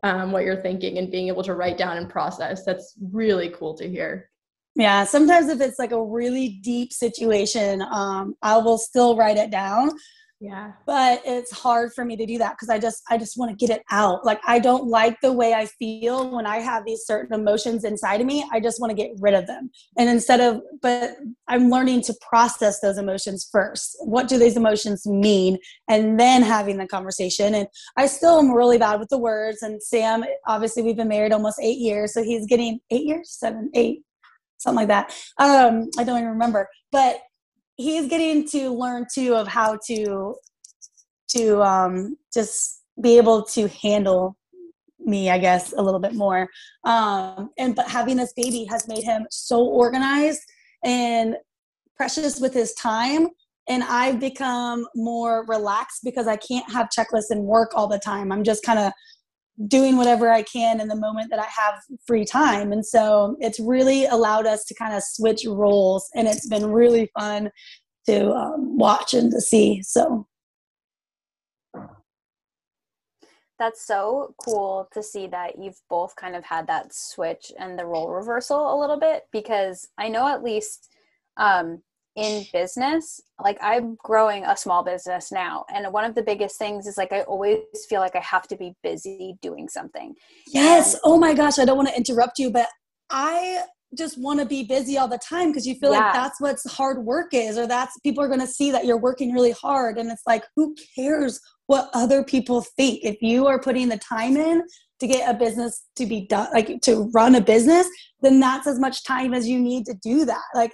[0.02, 2.64] um, what you're thinking and being able to write down and process.
[2.64, 4.30] That's really cool to hear.
[4.76, 9.50] Yeah, sometimes if it's like a really deep situation, um, I will still write it
[9.50, 9.90] down
[10.40, 10.72] yeah.
[10.86, 13.66] But it's hard for me to do that because i just i just want to
[13.66, 14.24] get it out.
[14.24, 18.22] Like i don't like the way i feel when i have these certain emotions inside
[18.22, 18.48] of me.
[18.50, 19.70] I just want to get rid of them.
[19.98, 21.16] And instead of but
[21.48, 23.96] i'm learning to process those emotions first.
[24.00, 25.58] What do these emotions mean?
[25.88, 27.54] And then having the conversation.
[27.54, 29.60] And i still am really bad with the words.
[29.60, 32.14] And sam obviously we've been married almost eight years.
[32.14, 33.30] So he's getting eight years?
[33.30, 34.02] Seven eight
[34.56, 35.14] something like that.
[35.38, 36.66] Um i don't even remember.
[36.90, 37.18] But
[37.80, 40.34] he's getting to learn too of how to
[41.28, 44.36] to um, just be able to handle
[44.98, 46.46] me i guess a little bit more.
[46.84, 50.42] Um, and but having this baby has made him so organized
[50.84, 51.36] and
[51.96, 53.28] precious with his time.
[53.68, 58.30] And i've become more relaxed because i can't have checklists and work all the time.
[58.30, 58.92] I'm just kind of
[59.66, 62.72] doing whatever I can in the moment that I have free time.
[62.72, 67.10] And so it's really allowed us to kind of switch roles, and it's been really
[67.18, 67.50] fun
[68.06, 69.82] to um, watch and to see.
[69.82, 70.26] So
[73.58, 77.84] that's so cool to see that you've both kind of had that switch and the
[77.84, 80.88] role reversal a little bit because I know at least
[81.36, 81.82] um,
[82.16, 86.86] in business like i'm growing a small business now and one of the biggest things
[86.86, 90.14] is like i always feel like i have to be busy doing something.
[90.48, 90.94] Yes.
[90.94, 92.68] And- oh my gosh i don't want to interrupt you but
[93.10, 93.62] i
[93.96, 95.98] just want to be busy all the time because you feel Yeah.
[96.00, 99.00] like that's what hard work is or that's people are going to see that you're
[99.00, 103.04] working really hard and it's like who cares what other people think?
[103.04, 104.64] If you are putting the time in
[104.98, 107.88] to get a business to be done like to run a business
[108.22, 110.42] then that's as much time as you need to do that.
[110.54, 110.72] Like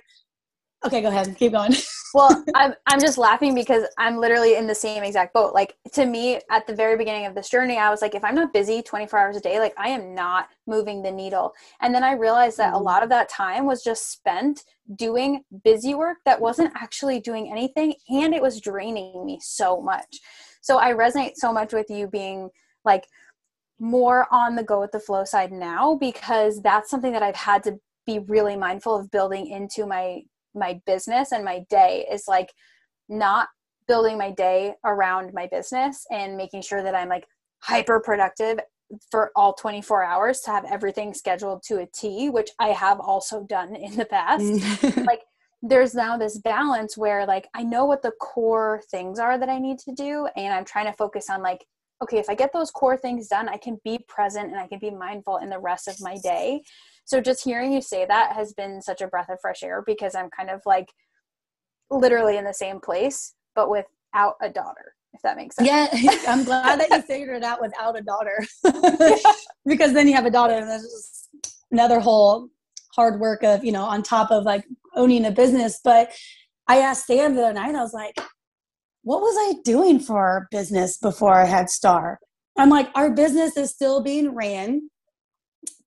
[0.85, 1.35] okay go ahead.
[1.37, 1.75] Keep going.
[2.15, 5.53] Well I'm, I'm just laughing because i'm literally in the same exact boat.
[5.53, 8.35] Like to me at the very beginning of this journey i was like if i'm
[8.35, 11.53] not busy 24 hours a day like i am not moving the needle.
[11.83, 12.85] And then i realized that a Mhm.
[12.85, 17.95] lot of that time was just spent doing busy work that wasn't actually doing anything
[18.09, 20.21] and it was draining me so much.
[20.63, 22.49] So i resonate so much with you being
[22.85, 23.07] like
[23.79, 27.63] more on the go with the flow side now because that's something that i've had
[27.65, 30.23] to be really mindful of building into my
[30.57, 32.53] my business and my day is like
[33.09, 33.49] not
[33.87, 37.27] building my day around my business and making sure that I'm like
[37.61, 38.59] hyper productive
[39.11, 43.45] for all 24 hours to have everything scheduled to a T, which I have also
[43.45, 44.45] done in the past.
[44.45, 45.07] Mm.
[45.07, 45.23] like
[45.63, 49.59] there's now this balance where like I know what the core things are that I
[49.59, 51.65] need to do and I'm trying to focus on like
[52.03, 54.79] okay, if I get those core things done, I can be present and I can
[54.79, 56.63] be mindful in the rest of my day.
[57.07, 60.17] So just hearing you say that has been such a breath of fresh air because
[60.17, 60.89] I'm kind of like
[61.89, 65.69] literally in the same place, but without a daughter, if that makes sense.
[65.69, 65.87] yeah
[66.29, 68.45] i'm glad that you figured it out without a daughter.
[69.65, 71.29] Because then you have a daughter and that's just
[71.73, 72.49] another whole
[72.95, 74.65] hard work of you know on top of like
[74.95, 75.81] owning a business.
[75.83, 76.11] But
[76.69, 78.17] i asked sam the other night i was like
[79.03, 82.19] what was i doing for our business before i had star?
[82.59, 84.91] I'm like our business is still being ran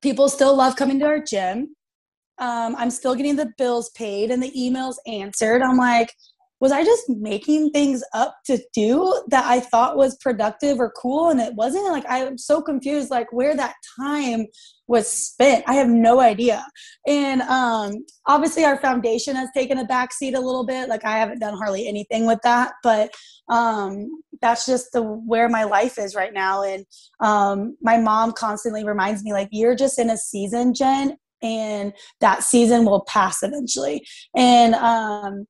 [0.02, 1.76] people still love coming to our gym.
[2.38, 5.62] Um, i'm still getting the bills paid and the emails answered.
[5.62, 6.14] I'm like
[6.60, 11.30] was I just making things up to do that I thought was productive or cool
[11.30, 11.86] and it wasn't?
[11.86, 14.48] Like I'm so confused like where that time
[14.88, 15.64] was spent.
[15.68, 16.66] I have no idea.
[17.08, 20.90] And um obviously our foundation has taken a backseat a little bit.
[20.90, 23.14] Like I haven't done hardly anything with that, but
[23.50, 24.10] um
[24.42, 26.64] that's just the where my life is right now.
[26.64, 26.86] And
[27.22, 32.44] um my mom constantly reminds me like you're just in a season, Jen, and that
[32.44, 34.06] season will pass eventually.
[34.36, 35.46] And um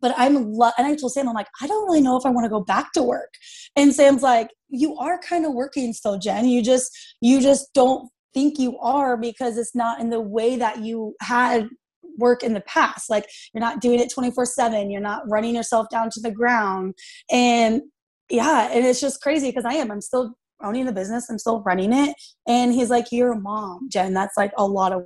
[0.00, 2.30] but I'm lo- and I told Sam I'm like I don't really know if I
[2.30, 3.34] want to go back to work.
[3.76, 6.46] And Sam's like you are kind of working still, Jen.
[6.46, 10.80] You just you just don't think you are because it's not in the way that
[10.80, 11.68] you had
[12.18, 13.10] work in the past.
[13.10, 14.90] Like you're not doing it 24/7.
[14.90, 16.94] You're not running yourself down to the ground.
[17.30, 17.82] And
[18.30, 19.90] yeah, and it's just crazy because I am.
[19.90, 21.28] I'm still owning the business.
[21.30, 22.14] I'm still running it.
[22.46, 24.14] And he's like, "You're a mom, Jen.
[24.14, 25.04] That's like a lot of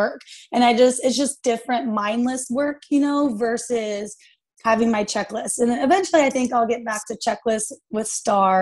[0.00, 0.20] work.
[0.52, 4.16] And i just it's just different mindless work you know versus
[4.64, 5.54] having my checklist.
[5.62, 8.56] And eventually i think i'll get back to checklist with star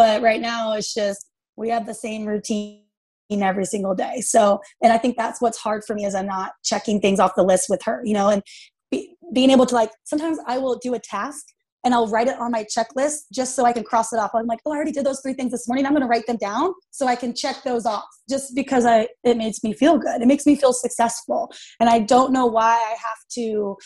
[0.00, 1.20] but right now it's just
[1.56, 2.84] we have the same routine
[3.50, 4.16] every single day.
[4.34, 4.40] So
[4.82, 7.48] and i think that's what's hard for me is i'm not checking things off the
[7.52, 8.42] list with her you know and
[8.90, 9.00] be,
[9.36, 11.44] being able to like sometimes i will do a task
[11.84, 14.32] and I'll write it on my checklist just so I can cross it off.
[14.34, 15.86] I'm like, oh, I already did those three things this morning.
[15.86, 19.08] I'm going to write them down so I can check those off just because I
[19.24, 20.20] it makes me feel good.
[20.20, 21.52] It makes me feel successful.
[21.80, 23.76] And I don't know why I have to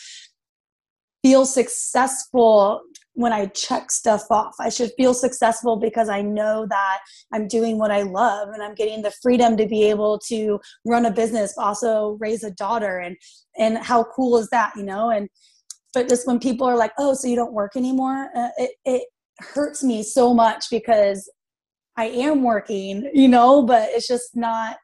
[1.23, 2.81] feel successful
[3.13, 4.55] when I check stuff off.
[4.59, 6.99] I should feel successful because I know that
[7.31, 11.05] I'm doing what I love and I'm getting the freedom to be able to run
[11.05, 13.15] a business, also raise a daughter and
[13.57, 15.11] and how cool is that, you know?
[15.11, 15.29] And
[15.93, 18.29] but just when people are like oh so you don't work anymore?
[18.35, 19.03] Uh, it, it
[19.39, 21.29] hurts me so much because
[21.97, 24.77] i am working you know but it's just not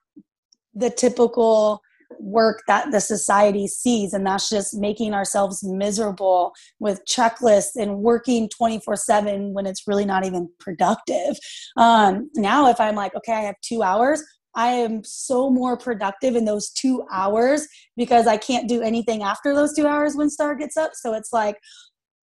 [0.74, 1.82] the typical
[2.20, 8.50] work that the society sees and that's just making ourselves miserable with checklists and working
[8.50, 11.38] 24 7 when it's really not even productive.
[11.78, 14.24] Um, now if i'm like okay i have two hours
[14.56, 19.54] I am so more productive in those two hours because I can't do anything after
[19.54, 20.92] those two hours when Star gets up.
[20.96, 21.58] So it's like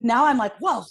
[0.00, 0.84] now I'm like, whoa,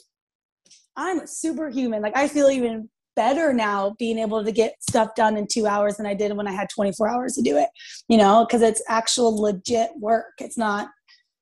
[0.96, 2.02] I'm superhuman.
[2.02, 5.98] Like I feel even better now being able to get stuff done in two hours
[5.98, 7.70] than I did when I had 24 hours to do it,
[8.08, 10.34] you know, because it's actual legit work.
[10.40, 10.90] It's not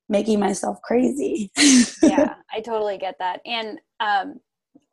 [0.10, 1.52] making myself crazy.
[2.04, 3.42] yeah, I totally get that.
[3.46, 4.40] And um,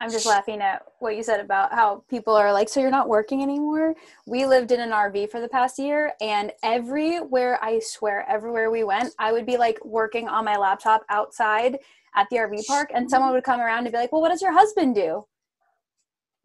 [0.00, 3.08] I'm just laughing at what you said about how people are like, so you're not
[3.08, 3.94] working anymore.
[4.26, 8.82] We lived in an RV for the past year, and everywhere, I swear, everywhere we
[8.82, 11.78] went, I would be like working on my laptop outside
[12.16, 14.40] at the RV park, and someone would come around and be like, well, what does
[14.40, 15.26] your husband do?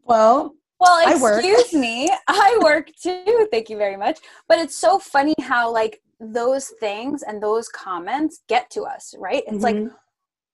[0.03, 1.43] Well, well, I work.
[1.43, 3.47] excuse me, I work too.
[3.51, 4.20] Thank you very much.
[4.49, 9.43] But it's so funny how like those things and those comments get to us, right?
[9.47, 9.95] It's like Mhm.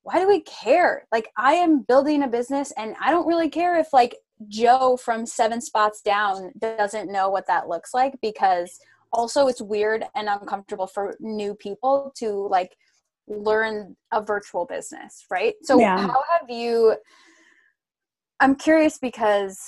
[0.04, 1.06] Why do we care?
[1.12, 5.26] Like I am building a business and I don't really care if like Joe from
[5.26, 8.80] 7 spots down doesn't know what that looks like because
[9.14, 12.76] also it's weird and uncomfortable for new people to like
[13.28, 15.54] learn a virtual business, right?
[15.64, 15.98] So yeah.
[15.98, 16.96] how have you
[18.40, 19.60] I'm curious because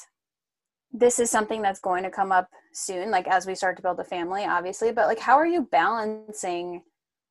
[0.91, 3.99] this is something that's going to come up soon like as we start to build
[3.99, 6.81] a family obviously, but like how are you balancing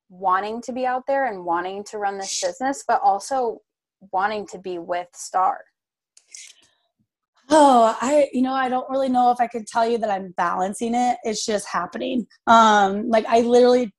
[0.09, 3.59] wanting to be out there and wanting to run this business but also
[4.11, 5.61] wanting to be with Star?
[7.49, 10.33] Oh, I you know, I don't really know if I can tell you that I'm
[10.37, 11.17] balancing it.
[11.23, 12.27] It's just happening.
[12.47, 13.93] Um like I literally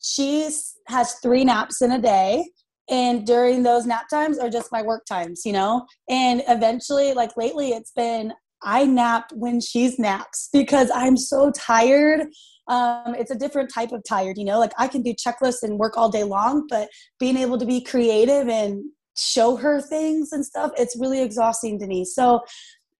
[0.00, 0.48] she
[0.88, 2.44] has 3 naps in a day
[2.88, 5.86] and during those nap times are just my work times, you know?
[6.08, 8.32] And eventually like lately it's been
[8.62, 12.28] I nap when she's naps because I'm so tired
[12.68, 15.78] um, it's a different type of tired you know like i can do checklists and
[15.78, 16.88] work all day long but
[17.18, 18.82] being able to be creative and
[19.16, 22.04] show her things and stuff it's really exhausting to me.
[22.04, 22.42] So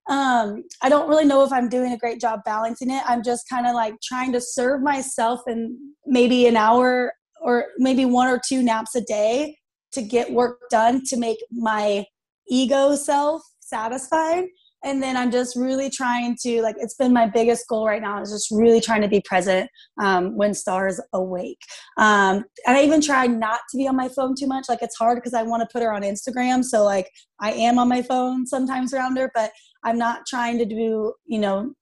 [0.08, 3.02] um, i don't really know if i'm doing a great job balancing it.
[3.06, 7.12] I'm just kind of like trying to serve myself in maybe an hour
[7.42, 9.56] or maybe one or two naps a day
[9.92, 12.04] to get work done to make my
[12.48, 14.44] ego self satisfied
[14.86, 18.22] and then i'm just really trying to like it's been my biggest goal right now
[18.22, 19.68] is just really trying to be present
[20.00, 21.60] um, when stars awake.
[21.98, 24.66] Um, and i even try not to be on my phone too much.
[24.68, 26.64] Like it's hard because i want to put her on instagram.
[26.64, 27.10] So like
[27.40, 29.50] i am on my phone sometimes around her but
[29.84, 31.72] i'm not trying to do you know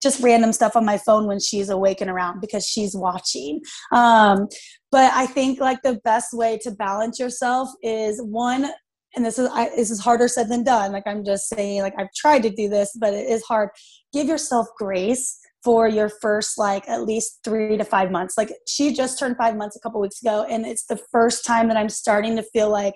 [0.00, 3.60] just random stuff on my phone when she's awake and around because she's watching.
[3.92, 4.46] Um,
[4.92, 8.70] but i think like the best way to balance yourself is one
[9.18, 10.92] and this is I, this is harder said than done.
[10.92, 13.68] Like i'm just saying like i've tried to do this but it is hard.
[14.12, 18.38] Give yourself grace for your first like at least three to five months.
[18.38, 21.66] Like she just turned five months a couple weeks ago and it's the first time
[21.68, 22.94] that i'm starting to feel like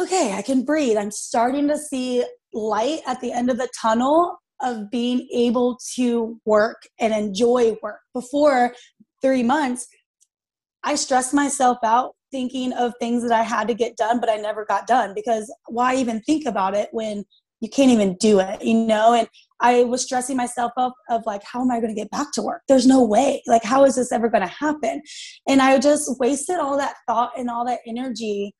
[0.00, 0.96] okay i can breathe.
[0.96, 6.40] I'm starting to see light at the end of the tunnel of being able to
[6.44, 8.00] work and enjoy work.
[8.12, 8.74] Before
[9.22, 9.86] three months
[10.82, 14.36] i stressed myself out thinking of things that I had to get done, but I
[14.36, 17.24] never got done because why even think about it when
[17.60, 19.14] you can't even do it, you know?
[19.14, 19.28] And
[19.60, 22.42] I was stressing myself up of like, how am I going to get back to
[22.42, 22.62] work?
[22.68, 23.42] There's no way.
[23.46, 25.02] Like, how is this ever going to happen?
[25.48, 28.54] And I just wasted all that thought and all that energy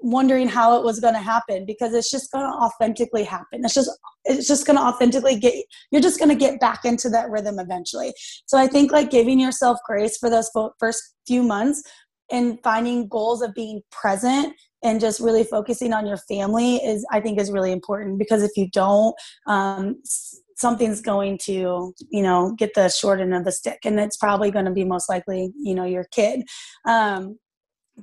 [0.00, 3.74] wondering how it was going to happen because it's just going to authentically happen it's
[3.74, 3.90] just
[4.24, 5.54] it's just going to authentically get
[5.90, 8.12] you're just going to get back into that rhythm eventually
[8.46, 11.82] so i think like giving yourself grace for those first few months
[12.30, 17.20] and finding goals of being present and just really focusing on your family is i
[17.20, 19.14] think is really important because if you don't
[19.46, 19.96] um,
[20.58, 24.50] something's going to you know get the short end of the stick and it's probably
[24.50, 26.42] going to be most likely you know your kid.
[26.86, 27.38] Um,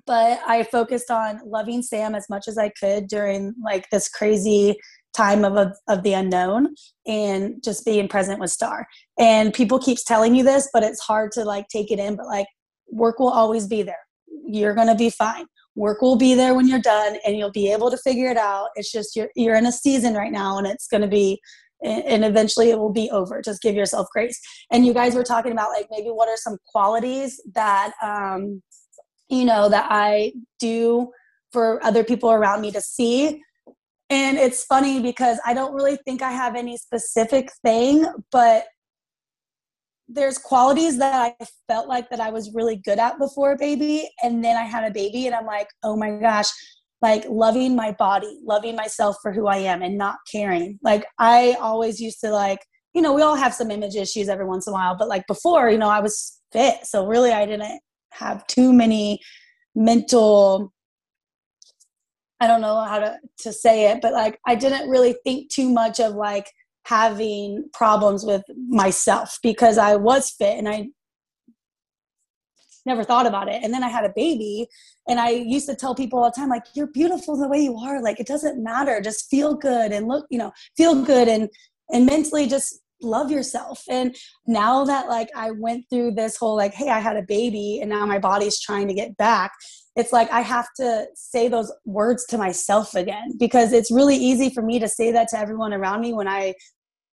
[0.05, 4.75] but i focused on loving sam as much as i could during like this crazy
[5.15, 6.75] time of, of the unknown
[7.07, 8.85] and just being present with star.
[9.17, 12.25] And people keeps telling you this but it's hard to like take it in but
[12.25, 12.47] like
[12.91, 14.04] work will always be there
[14.47, 15.45] you're going to be fine.
[15.75, 18.69] Work will be there when you're done and you'll be able to figure it out.
[18.75, 21.39] It's just you're, you're in a season right now and it's going to be
[21.83, 23.41] and eventually it will be over.
[23.41, 24.39] Just give yourself grace.
[24.71, 28.61] And you guys were talking about like maybe what are some qualities that um
[29.27, 31.11] you know that i do
[31.51, 33.41] for other people around me to see.
[34.09, 38.65] And it's funny because i don't really think i have any specific thing but
[40.07, 44.43] there's qualities that I felt like that I was really good at before baby and
[44.43, 46.47] then I had a baby and I'm like, "Oh my gosh,
[47.01, 51.57] like loving my body, loving myself for who I am and not caring." Like I
[51.59, 52.59] always used to like,
[52.93, 55.25] you know, we all have some image issues every once in a while, but like
[55.27, 56.85] before, you know, I was fit.
[56.85, 57.81] So really I didn't
[58.11, 59.19] have too many
[59.75, 60.71] mental
[62.41, 65.69] I don't know how to to say it, but like I didn't really think too
[65.69, 66.51] much of like
[66.85, 70.87] having problems with myself because I was fit and I
[72.85, 73.63] never thought about it.
[73.63, 74.67] And then I had a baby
[75.07, 77.75] and I used to tell people all the time, like, you're beautiful the way you
[77.77, 78.01] are.
[78.01, 79.01] Like, it doesn't matter.
[79.01, 81.49] Just feel good and look, you know, feel good and,
[81.91, 83.83] and mentally just love yourself.
[83.89, 84.15] And
[84.47, 87.89] now that like I went through this whole like, hey, I had a baby and
[87.89, 89.51] now my body's trying to get back,
[89.95, 94.49] it's like I have to say those words to myself again because it's really easy
[94.49, 96.53] for me to say that to everyone around me when I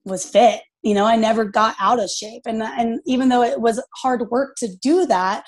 [0.04, 2.42] was fit you know i never got out of shape.
[2.44, 5.44] And and even though it was hard work to do that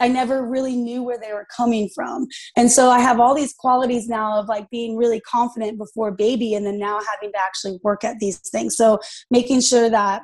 [0.00, 2.26] i never really knew where they were coming from.
[2.56, 6.54] And so i have all these qualities now of like being really confident before baby
[6.54, 8.76] and then now having to actually work at these things.
[8.76, 8.98] So
[9.30, 10.22] making sure that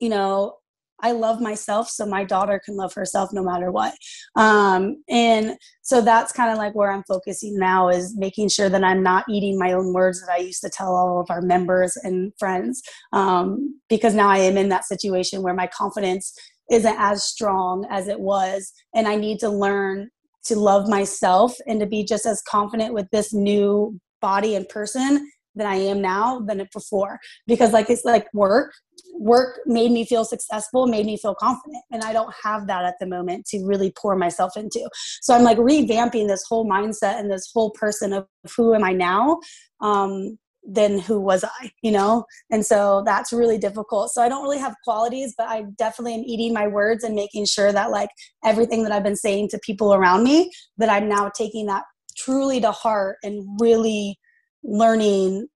[0.00, 0.56] you know
[1.00, 3.94] I love myself so my daughter can love herself no matter what.
[4.36, 8.84] Um, and so that's kind of like where I'm focusing now is making sure that
[8.84, 11.96] I'm not eating my own words that I used to tell all of our members
[11.96, 12.82] and friends.
[13.12, 16.34] Um, because now I am in that situation where my confidence
[16.70, 18.72] isn't as strong as it was.
[18.94, 20.10] And I need to learn
[20.44, 25.30] to love myself and to be just as confident with this new body and person
[25.54, 27.18] than I am now than before.
[27.46, 28.72] Because like it's like work.
[29.14, 31.82] Work made me feel successful, made me feel confident.
[31.90, 34.88] And I don't have that at the moment to really pour myself into.
[35.22, 38.26] So I'm like revamping this whole mindset and this whole person of
[38.56, 39.40] who am I now?
[39.80, 40.38] Um,
[40.70, 42.24] then who was I, you know?
[42.50, 44.10] And so that's really difficult.
[44.10, 47.46] So I don't really have qualities, but I definitely am eating my words and making
[47.46, 48.10] sure that like
[48.44, 51.84] everything that I've been saying to people around me, that I'm now taking that
[52.16, 54.18] truly to heart and really
[54.62, 55.48] learning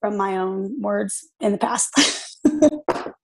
[0.00, 1.90] from my own words in the past.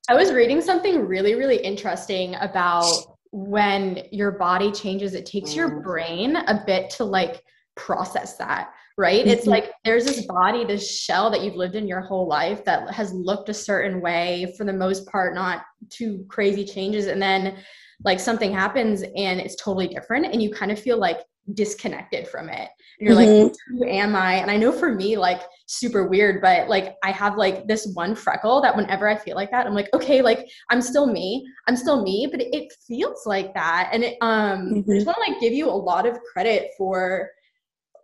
[0.09, 2.93] I was reading something really, really interesting about
[3.31, 7.43] when your body changes, it takes your brain a bit to like
[7.75, 9.23] process that, right?
[9.23, 9.31] Mm-hmm.
[9.31, 12.91] It's like there's this body, this shell that you've lived in your whole life that
[12.91, 17.07] has looked a certain way for the most part, not too crazy changes.
[17.07, 17.57] And then
[18.05, 21.21] like something happens and it's totally different and you kind of feel like
[21.53, 22.69] disconnected from it.
[22.99, 23.45] And you're mm-hmm.
[23.45, 24.35] like, who am I?
[24.35, 28.15] And I know for me, like super weird, but like I have like this one
[28.15, 31.47] freckle that whenever I feel like that, I'm like, okay, like I'm still me.
[31.69, 33.91] I'm still me, but it feels like that.
[33.93, 34.91] And it um mm-hmm.
[34.91, 37.31] I just want to like give you a lot of credit for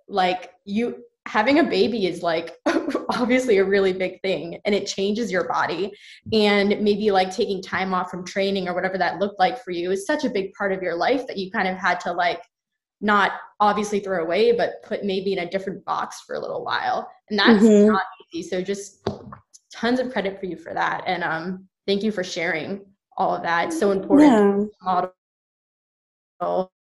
[0.09, 2.57] like you having a baby is like
[3.11, 5.93] obviously a really big thing and it changes your body
[6.33, 9.91] and maybe like taking time off from training or whatever that looked like for you
[9.91, 12.41] is such a big part of your life that you kind of had to like
[13.01, 17.11] not obviously throw away, but put maybe in a different box for a little while.
[17.29, 17.93] And that's mm-hmm.
[17.93, 18.49] not easy.
[18.49, 19.09] So just
[19.73, 21.05] tons of credit for you for that.
[21.07, 22.85] And um, thank you for sharing
[23.17, 23.69] all of that.
[23.69, 24.71] It's so important.
[24.83, 25.07] Yeah.
[26.43, 26.73] Model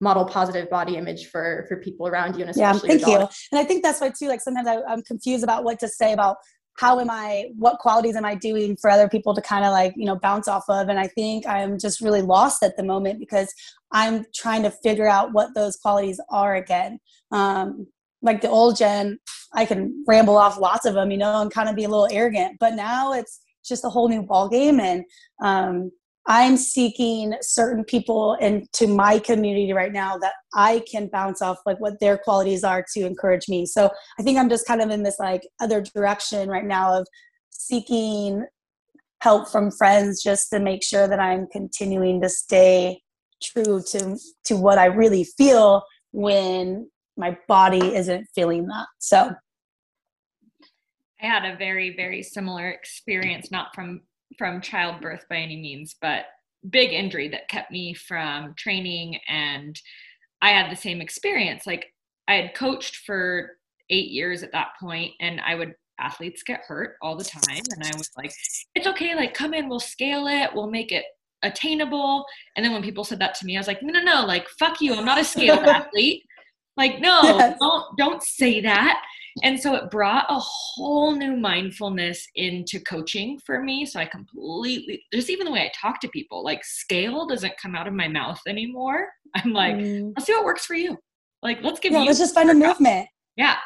[0.00, 3.18] model positive body image for for people around you and especially yeah thank you
[3.52, 6.12] and i think that's why too like sometimes I, i'm confused about what to say
[6.12, 6.36] about
[6.78, 9.92] how am I, what qualities am I doing for other people to kind of like,
[9.96, 10.88] you know, bounce off of?
[10.88, 13.52] And I think I'm just really lost at the moment because
[13.92, 16.98] I'm trying to figure out what those qualities are again.
[17.32, 17.86] Um,
[18.22, 19.18] like the old Jen,
[19.52, 22.08] I can ramble off lots of them, you know, and kind of be a little
[22.10, 24.80] arrogant, but now it's just a whole new ball game.
[24.80, 25.04] And,
[25.42, 25.90] um,
[26.30, 31.80] I'm seeking certain people into my community right now that I can bounce off like
[31.80, 33.66] what their qualities are to encourage me.
[33.66, 37.08] So I think I'm just kind of in this like other direction right now of
[37.50, 38.46] seeking
[39.22, 43.02] help from friends just to make sure that I'm continuing to stay
[43.42, 48.86] true to to what I really feel when my body isn't feeling that.
[49.00, 49.32] So
[51.20, 54.02] I had a very very similar experience not from
[54.38, 56.26] from childbirth by any means, but
[56.68, 59.18] big injury that kept me from training.
[59.28, 59.80] And
[60.42, 61.66] I had the same experience.
[61.66, 61.86] Like
[62.28, 63.52] I had coached for
[63.90, 67.62] eight years at that point, and I would athletes get hurt all the time.
[67.76, 68.32] And I was like,
[68.74, 71.04] it's okay, like come in, we'll scale it, we'll make it
[71.42, 72.24] attainable.
[72.56, 74.48] And then when people said that to me, I was like, no, no, no, like
[74.58, 76.24] fuck you, I'm not a scaled athlete.
[76.76, 77.58] Like, no, yes.
[77.60, 79.02] don't don't say that
[79.42, 85.02] and so it brought a whole new mindfulness into coaching for me so i completely
[85.12, 88.08] just even the way i talk to people like scale doesn't come out of my
[88.08, 90.12] mouth anymore i'm like mm.
[90.16, 90.96] let's see what works for you
[91.42, 93.56] like let's give yeah, you let's just find a movement yeah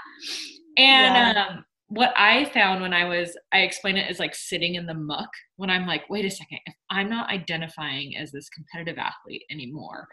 [0.77, 1.47] and yeah.
[1.49, 4.95] um what I found when I was, I explain it as like sitting in the
[4.95, 9.45] muck when I'm like, wait a second, if I'm not identifying as this competitive athlete
[9.51, 10.09] anymore,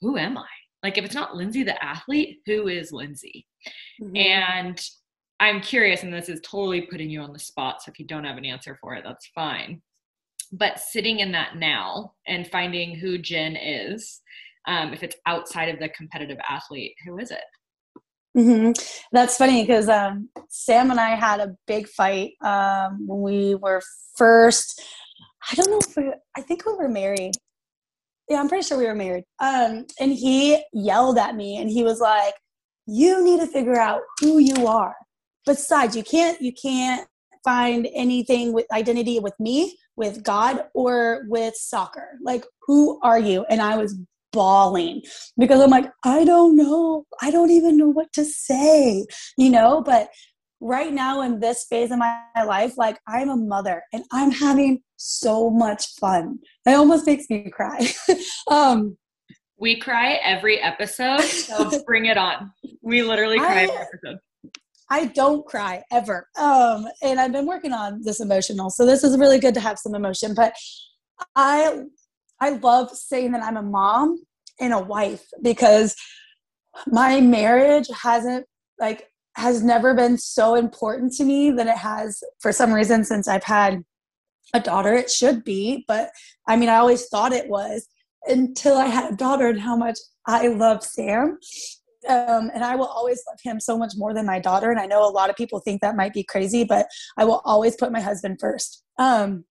[0.00, 0.46] who am I?
[0.82, 3.46] Like, if it's not Lindsay the athlete, who is Lindsay?
[4.00, 4.16] Mm-hmm.
[4.16, 4.88] And
[5.40, 7.82] I'm curious, and this is totally putting you on the spot.
[7.82, 9.82] So if you don't have an answer for it, that's fine.
[10.52, 14.20] But sitting in that now and finding who Jen is,
[14.66, 17.44] um, if it's outside of the competitive athlete, who is it?
[18.36, 18.72] Mm-hmm.
[19.12, 23.82] That's funny because um, Sam and I had a big fight um, when we were
[24.16, 24.82] first.
[25.50, 27.34] I don't know if we, I think we were married
[28.32, 29.24] yeah, I'm pretty sure we were married.
[29.40, 32.32] Um, and he yelled at me and he was like,
[32.86, 34.96] you need to figure out who you are.
[35.44, 37.06] Besides, you can't, you can't
[37.44, 42.08] find anything with identity with me, with God, or with soccer.
[42.22, 43.44] Like, who are you?
[43.50, 43.98] And I was
[44.32, 45.02] bawling
[45.36, 47.04] because I'm like, I don't know.
[47.20, 49.04] I don't even know what to say,
[49.36, 49.82] you know?
[49.82, 50.08] But
[50.62, 54.80] right now in this phase of my life, like I'm a mother and I'm having
[54.96, 56.38] so much fun.
[56.64, 57.92] It almost makes me cry.
[58.50, 58.96] um,
[59.58, 62.52] we cry every episode, so bring it on.
[62.80, 64.18] We literally cry I, every episode.
[64.88, 66.28] I don't cry ever.
[66.38, 68.70] Um, and I've been working on this emotional.
[68.70, 70.34] So this is really good to have some emotion.
[70.34, 70.54] But
[71.34, 71.82] I
[72.40, 74.22] I love saying that I'm a mom
[74.60, 75.96] and a wife because
[76.86, 78.46] my marriage hasn't
[78.78, 83.28] like has never been so important to me than it has for some reason since
[83.28, 83.82] I've had
[84.54, 84.92] a daughter.
[84.92, 86.10] It should be, but
[86.46, 87.86] I mean I always thought it was
[88.26, 91.38] until I had a daughter and how much I love Sam
[92.08, 94.70] um, and I will always love him so much more than my daughter.
[94.70, 97.42] And I know a lot of people think that might be crazy, but I will
[97.44, 99.44] always put my husband first um,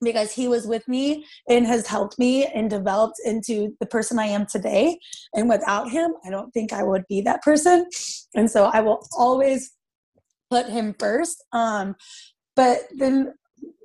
[0.00, 4.26] because he was with me and has helped me and developed into the person I
[4.26, 4.98] am today.
[5.34, 7.86] And without him, I don't think I would be that person.
[8.34, 9.72] And so I will always
[10.50, 11.44] put him first.
[11.52, 11.96] Um,
[12.54, 13.34] but then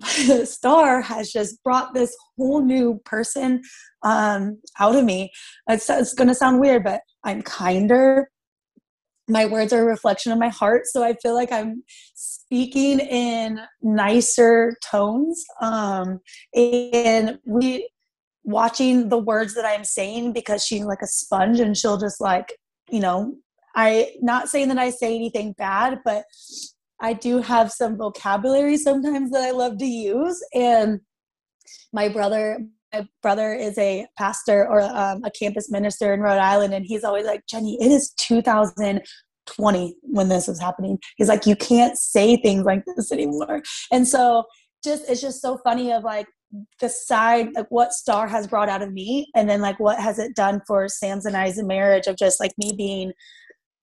[0.44, 3.62] star has just brought this whole new person
[4.04, 5.32] um, out of me
[5.68, 8.30] it's, it's going to sound weird but i'm kinder
[9.28, 13.60] my words are a reflection of my heart so i feel like i'm speaking in
[13.82, 16.20] nicer tones um,
[16.56, 17.90] and we
[18.44, 22.58] watching the words that i'm saying because she's like a sponge and she'll just like
[22.90, 23.34] you know
[23.76, 26.26] i not saying that i say anything bad but
[27.04, 30.42] I do have some vocabulary sometimes that I love to use.
[30.54, 31.02] And
[31.92, 32.60] my brother,
[33.22, 37.26] brother is a pastor or um, a campus minister in Rhode Island, and he's always
[37.26, 41.00] like, Jenny, it is 2020 when this is happening.
[41.18, 43.62] He's like, you can't say things like this anymore.
[43.92, 44.46] And so
[44.84, 46.28] just it's just so funny of like
[46.80, 50.20] the side like what star has brought out of me and then like what has
[50.20, 53.12] it done for sam's and i's marriage of just like me being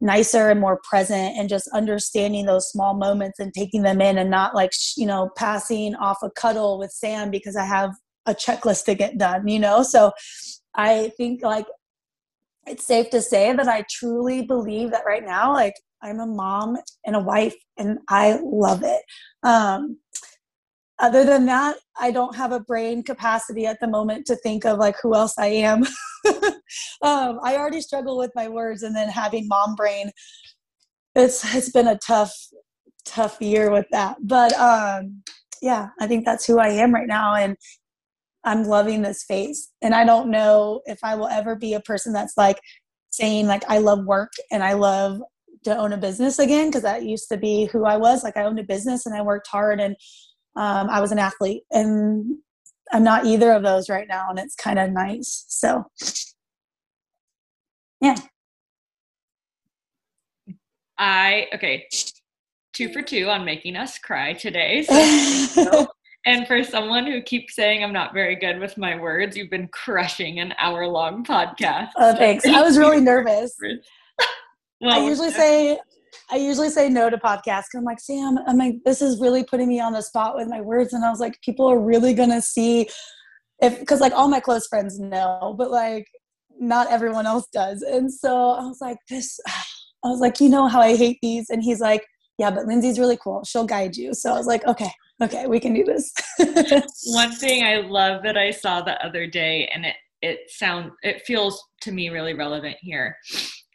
[0.01, 4.31] nicer and more present and just understanding those small moments and taking them in and
[4.31, 7.91] not like you know passing off a cuddle with sam because i have
[8.31, 9.83] a checklist to get done you know?
[9.83, 10.13] So
[10.75, 11.67] i think like
[12.67, 16.77] it's safe to say that i truly believe that right now like i'm a mom
[17.05, 19.03] and a wife and i love it.
[19.43, 19.99] Um
[20.99, 24.79] other than that i don't have a brain capacity at the moment to think of
[24.79, 25.85] like who else i am.
[27.03, 30.13] Um, i already struggle with my words and then having mom brain
[31.17, 32.33] it's it's been a tough
[33.05, 34.17] tough year with that.
[34.23, 35.23] But um
[35.63, 37.57] yeah i think that's who i am right now and
[38.45, 42.13] i'm loving this phase and i don't know if i will ever be a person
[42.13, 42.59] that's like
[43.11, 45.21] saying like i love work and i love
[45.65, 48.45] to own a business again because that used to be who i was like i
[48.45, 49.95] owned a business and i worked hard and
[50.57, 52.39] um, I was an athlete, and
[52.93, 55.45] I'm not either of those right now, and it's kind of nice.
[55.49, 55.85] So,
[58.01, 58.17] yeah.
[60.99, 61.89] I okay,
[62.73, 64.87] two for two on making us cry today.
[65.51, 65.89] So
[66.27, 69.69] and for someone who keeps saying I'm not very good with my words, you've been
[69.69, 71.91] crushing an hour long podcast.
[71.97, 72.47] Oh, thanks.
[72.47, 73.57] I was really nervous.
[74.81, 75.79] well, I usually say
[76.31, 77.67] I usually say no to podcasts.
[77.75, 80.61] I'm like, Sam, I'm like, this is really putting me on the spot with my
[80.61, 80.93] words.
[80.93, 82.89] And I was like, people are really gonna see
[83.63, 86.07] if because like all my close friends know, but like
[86.59, 87.83] not everyone else does.
[87.83, 89.41] And so I was like, this
[90.05, 91.51] I was like, you know how I hate these.
[91.51, 92.05] And he's like,
[92.39, 93.43] Yeah, but Lindsay's really cool.
[93.45, 94.13] She'll guide you.
[94.13, 94.91] So I was like, okay,
[95.23, 96.13] okay, we can do this.
[97.07, 101.23] One thing I love that I saw the other day, and it it sounds it
[101.23, 103.17] feels to me really relevant here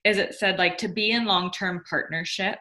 [0.04, 2.60] is it said like to be in long-term partnership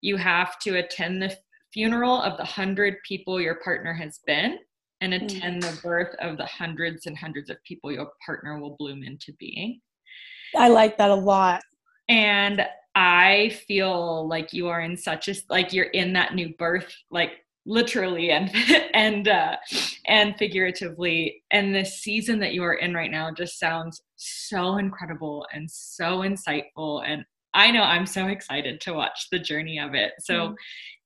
[0.00, 1.36] you have to attend the
[1.72, 4.58] funeral of the hundred people your partner has been
[5.00, 5.24] and mm.
[5.24, 9.32] attend the birth of the hundreds and hundreds of people your partner will bloom into
[9.38, 9.80] being
[10.56, 11.62] i like that a lot
[12.08, 16.92] and i feel like you are in such a like you're in that new birth
[17.10, 17.32] like
[17.66, 18.50] literally and
[18.94, 19.56] and uh
[20.06, 21.42] and figuratively.
[21.50, 26.20] And the season that you are in right now just sounds so incredible and so
[26.20, 27.02] insightful.
[27.06, 30.12] And i know i'm so excited to watch the journey of it.
[30.20, 30.54] So mm.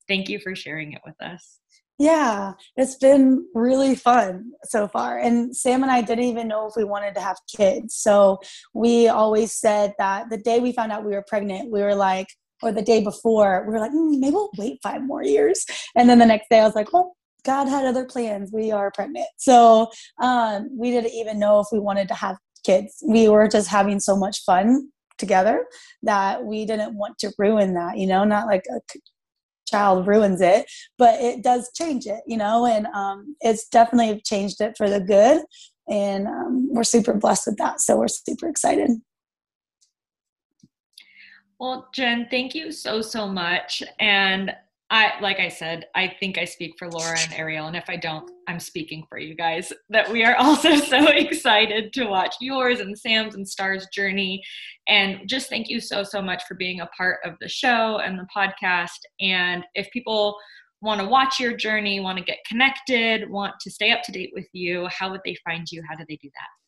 [0.09, 1.59] thank you for sharing it with us.
[1.99, 5.19] Yeah it's been really fun so far.
[5.19, 7.95] And sam and i didn't even know if we wanted to have kids.
[7.95, 8.41] So
[8.75, 12.29] we always said that the day we found out we were pregnant we were like
[12.63, 15.65] or the day before, we were like, mm, maybe we'll wait five more years.
[15.97, 18.51] And then the next day, I was like, well, God had other plans.
[18.53, 19.29] We are pregnant.
[19.39, 19.91] So
[20.21, 23.03] um, we didn't even know if we wanted to have kids.
[23.07, 25.67] We were just having so much fun together
[26.03, 28.81] that we didn't want to ruin that, you know, not like a
[29.67, 30.67] child ruins it,
[30.99, 35.01] but it does change it, you know, and um, it's definitely changed it for the
[35.01, 35.43] good.
[35.89, 37.81] And um, we're super blessed with that.
[37.81, 38.91] So we're super excited.
[41.61, 43.83] Well, Jen, thank you so, so much.
[44.01, 44.55] And
[44.93, 47.95] I like I said, I think I speak for Laura and Ariel, and if I
[47.95, 49.73] don't, I'm speaking for you guys.
[49.89, 54.43] That we are also so excited to watch yours and Sam's and Star's journey,
[54.89, 58.19] and just thank you so so much for being a part of the show and
[58.19, 58.99] the podcast.
[59.21, 60.37] And if people
[60.81, 64.31] want to watch your journey, want to get connected, want to stay up to date
[64.35, 65.85] with you, how would they find you?
[65.89, 66.60] How do they do that?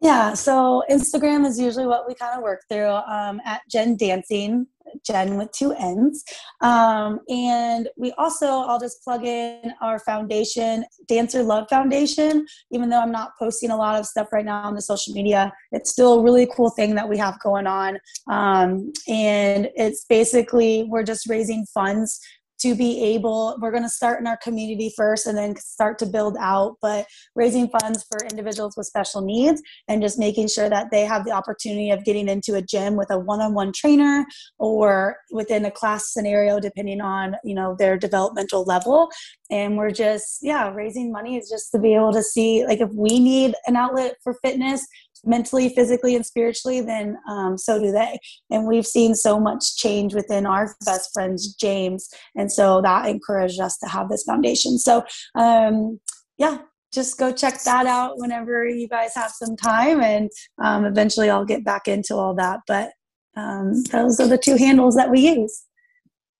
[0.00, 4.68] Yeah, so Instagram is usually what we kind of work through um, at Jen Dancing,
[5.04, 6.22] Jen with two N's.
[6.60, 12.46] Um, and we also, I'll just plug in our foundation, Dancer Love Foundation.
[12.70, 15.52] Even though I'm not posting a lot of stuff right now on the social media,
[15.72, 17.98] it's still a really cool thing that we have going on.
[18.30, 22.20] Um, and it's basically, we're just raising funds
[22.60, 26.06] to be able we're going to start in our community first and then start to
[26.06, 30.90] build out but raising funds for individuals with special needs and just making sure that
[30.90, 34.24] they have the opportunity of getting into a gym with a one-on-one trainer
[34.58, 39.08] or within a class scenario depending on you know their developmental level.
[39.50, 42.90] And we're just yeah raising money is just to be able to see like if
[42.92, 44.86] we need an outlet for fitness
[45.24, 48.18] mentally, physically, and spiritually, then um, so do they.
[48.50, 52.08] And we've seen so much change within our best friends, James.
[52.36, 54.78] And so that encouraged us to have this foundation.
[54.78, 55.04] So,
[55.34, 56.00] um,
[56.38, 56.58] yeah,
[56.92, 60.00] just go check that out whenever you guys have some time.
[60.00, 60.30] And
[60.62, 62.60] um, eventually I'll get back into all that.
[62.66, 62.92] But
[63.36, 65.64] um, those are the two handles that we use.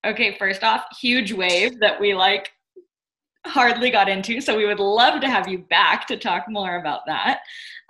[0.06, 2.50] Okay, first off, huge wave that we like
[3.46, 4.40] hardly got into.
[4.40, 7.40] So we would love to have you back to talk more about that.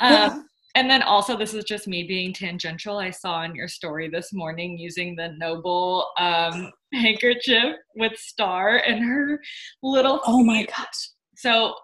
[0.01, 2.99] Um, and then also this is just me being tangential.
[2.99, 9.05] I saw in your story this morning using the noble um, handkerchief with star and
[9.05, 9.41] her
[9.83, 11.11] little oh my gosh.
[11.37, 11.75] So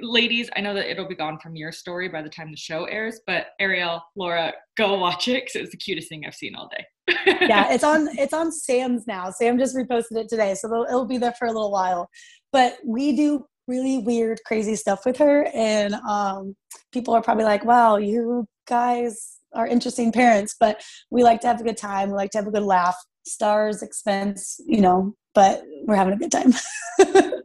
[0.00, 2.84] ladies i know that it'll be gone from your story by the time the show
[2.86, 6.68] airs but ariel laura go watch it because it's the cutest thing i've seen all
[6.68, 6.84] day.
[7.48, 9.30] Yeah it's on it's on sam's now.
[9.30, 12.08] Sam just reposted it today so it'll, it'll be there for a little while.
[12.52, 15.48] But we do really weird, crazy stuff with her.
[15.54, 16.56] And um,
[16.92, 21.60] people are probably like, wow, you guys are interesting parents, but we like to have
[21.60, 22.10] a good time.
[22.10, 22.96] We like to have a good laugh.
[23.26, 26.52] Stars, expense, you know, but we're having a good time.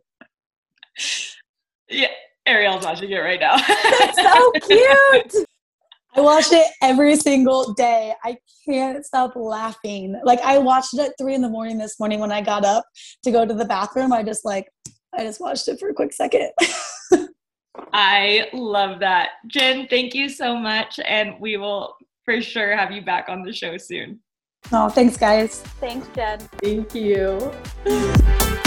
[1.89, 2.07] yeah,
[2.45, 3.57] Ariel's watching it right now.
[3.57, 5.45] so cute.
[6.15, 8.13] I watched it every single day.
[8.23, 10.19] I can't stop laughing.
[10.25, 12.83] Like I watched it at three in the morning this morning when I got up
[13.23, 14.11] to go to the bathroom.
[14.11, 14.67] I just like
[15.17, 16.51] I just watched it for a quick second.
[17.93, 19.29] I love that.
[19.47, 20.99] Jen, thank you so much.
[21.05, 21.95] And we will
[22.25, 24.19] for sure have you back on the show soon.
[24.71, 25.61] Oh, thanks, guys.
[25.79, 26.39] Thanks, Jen.
[26.61, 27.51] Thank you.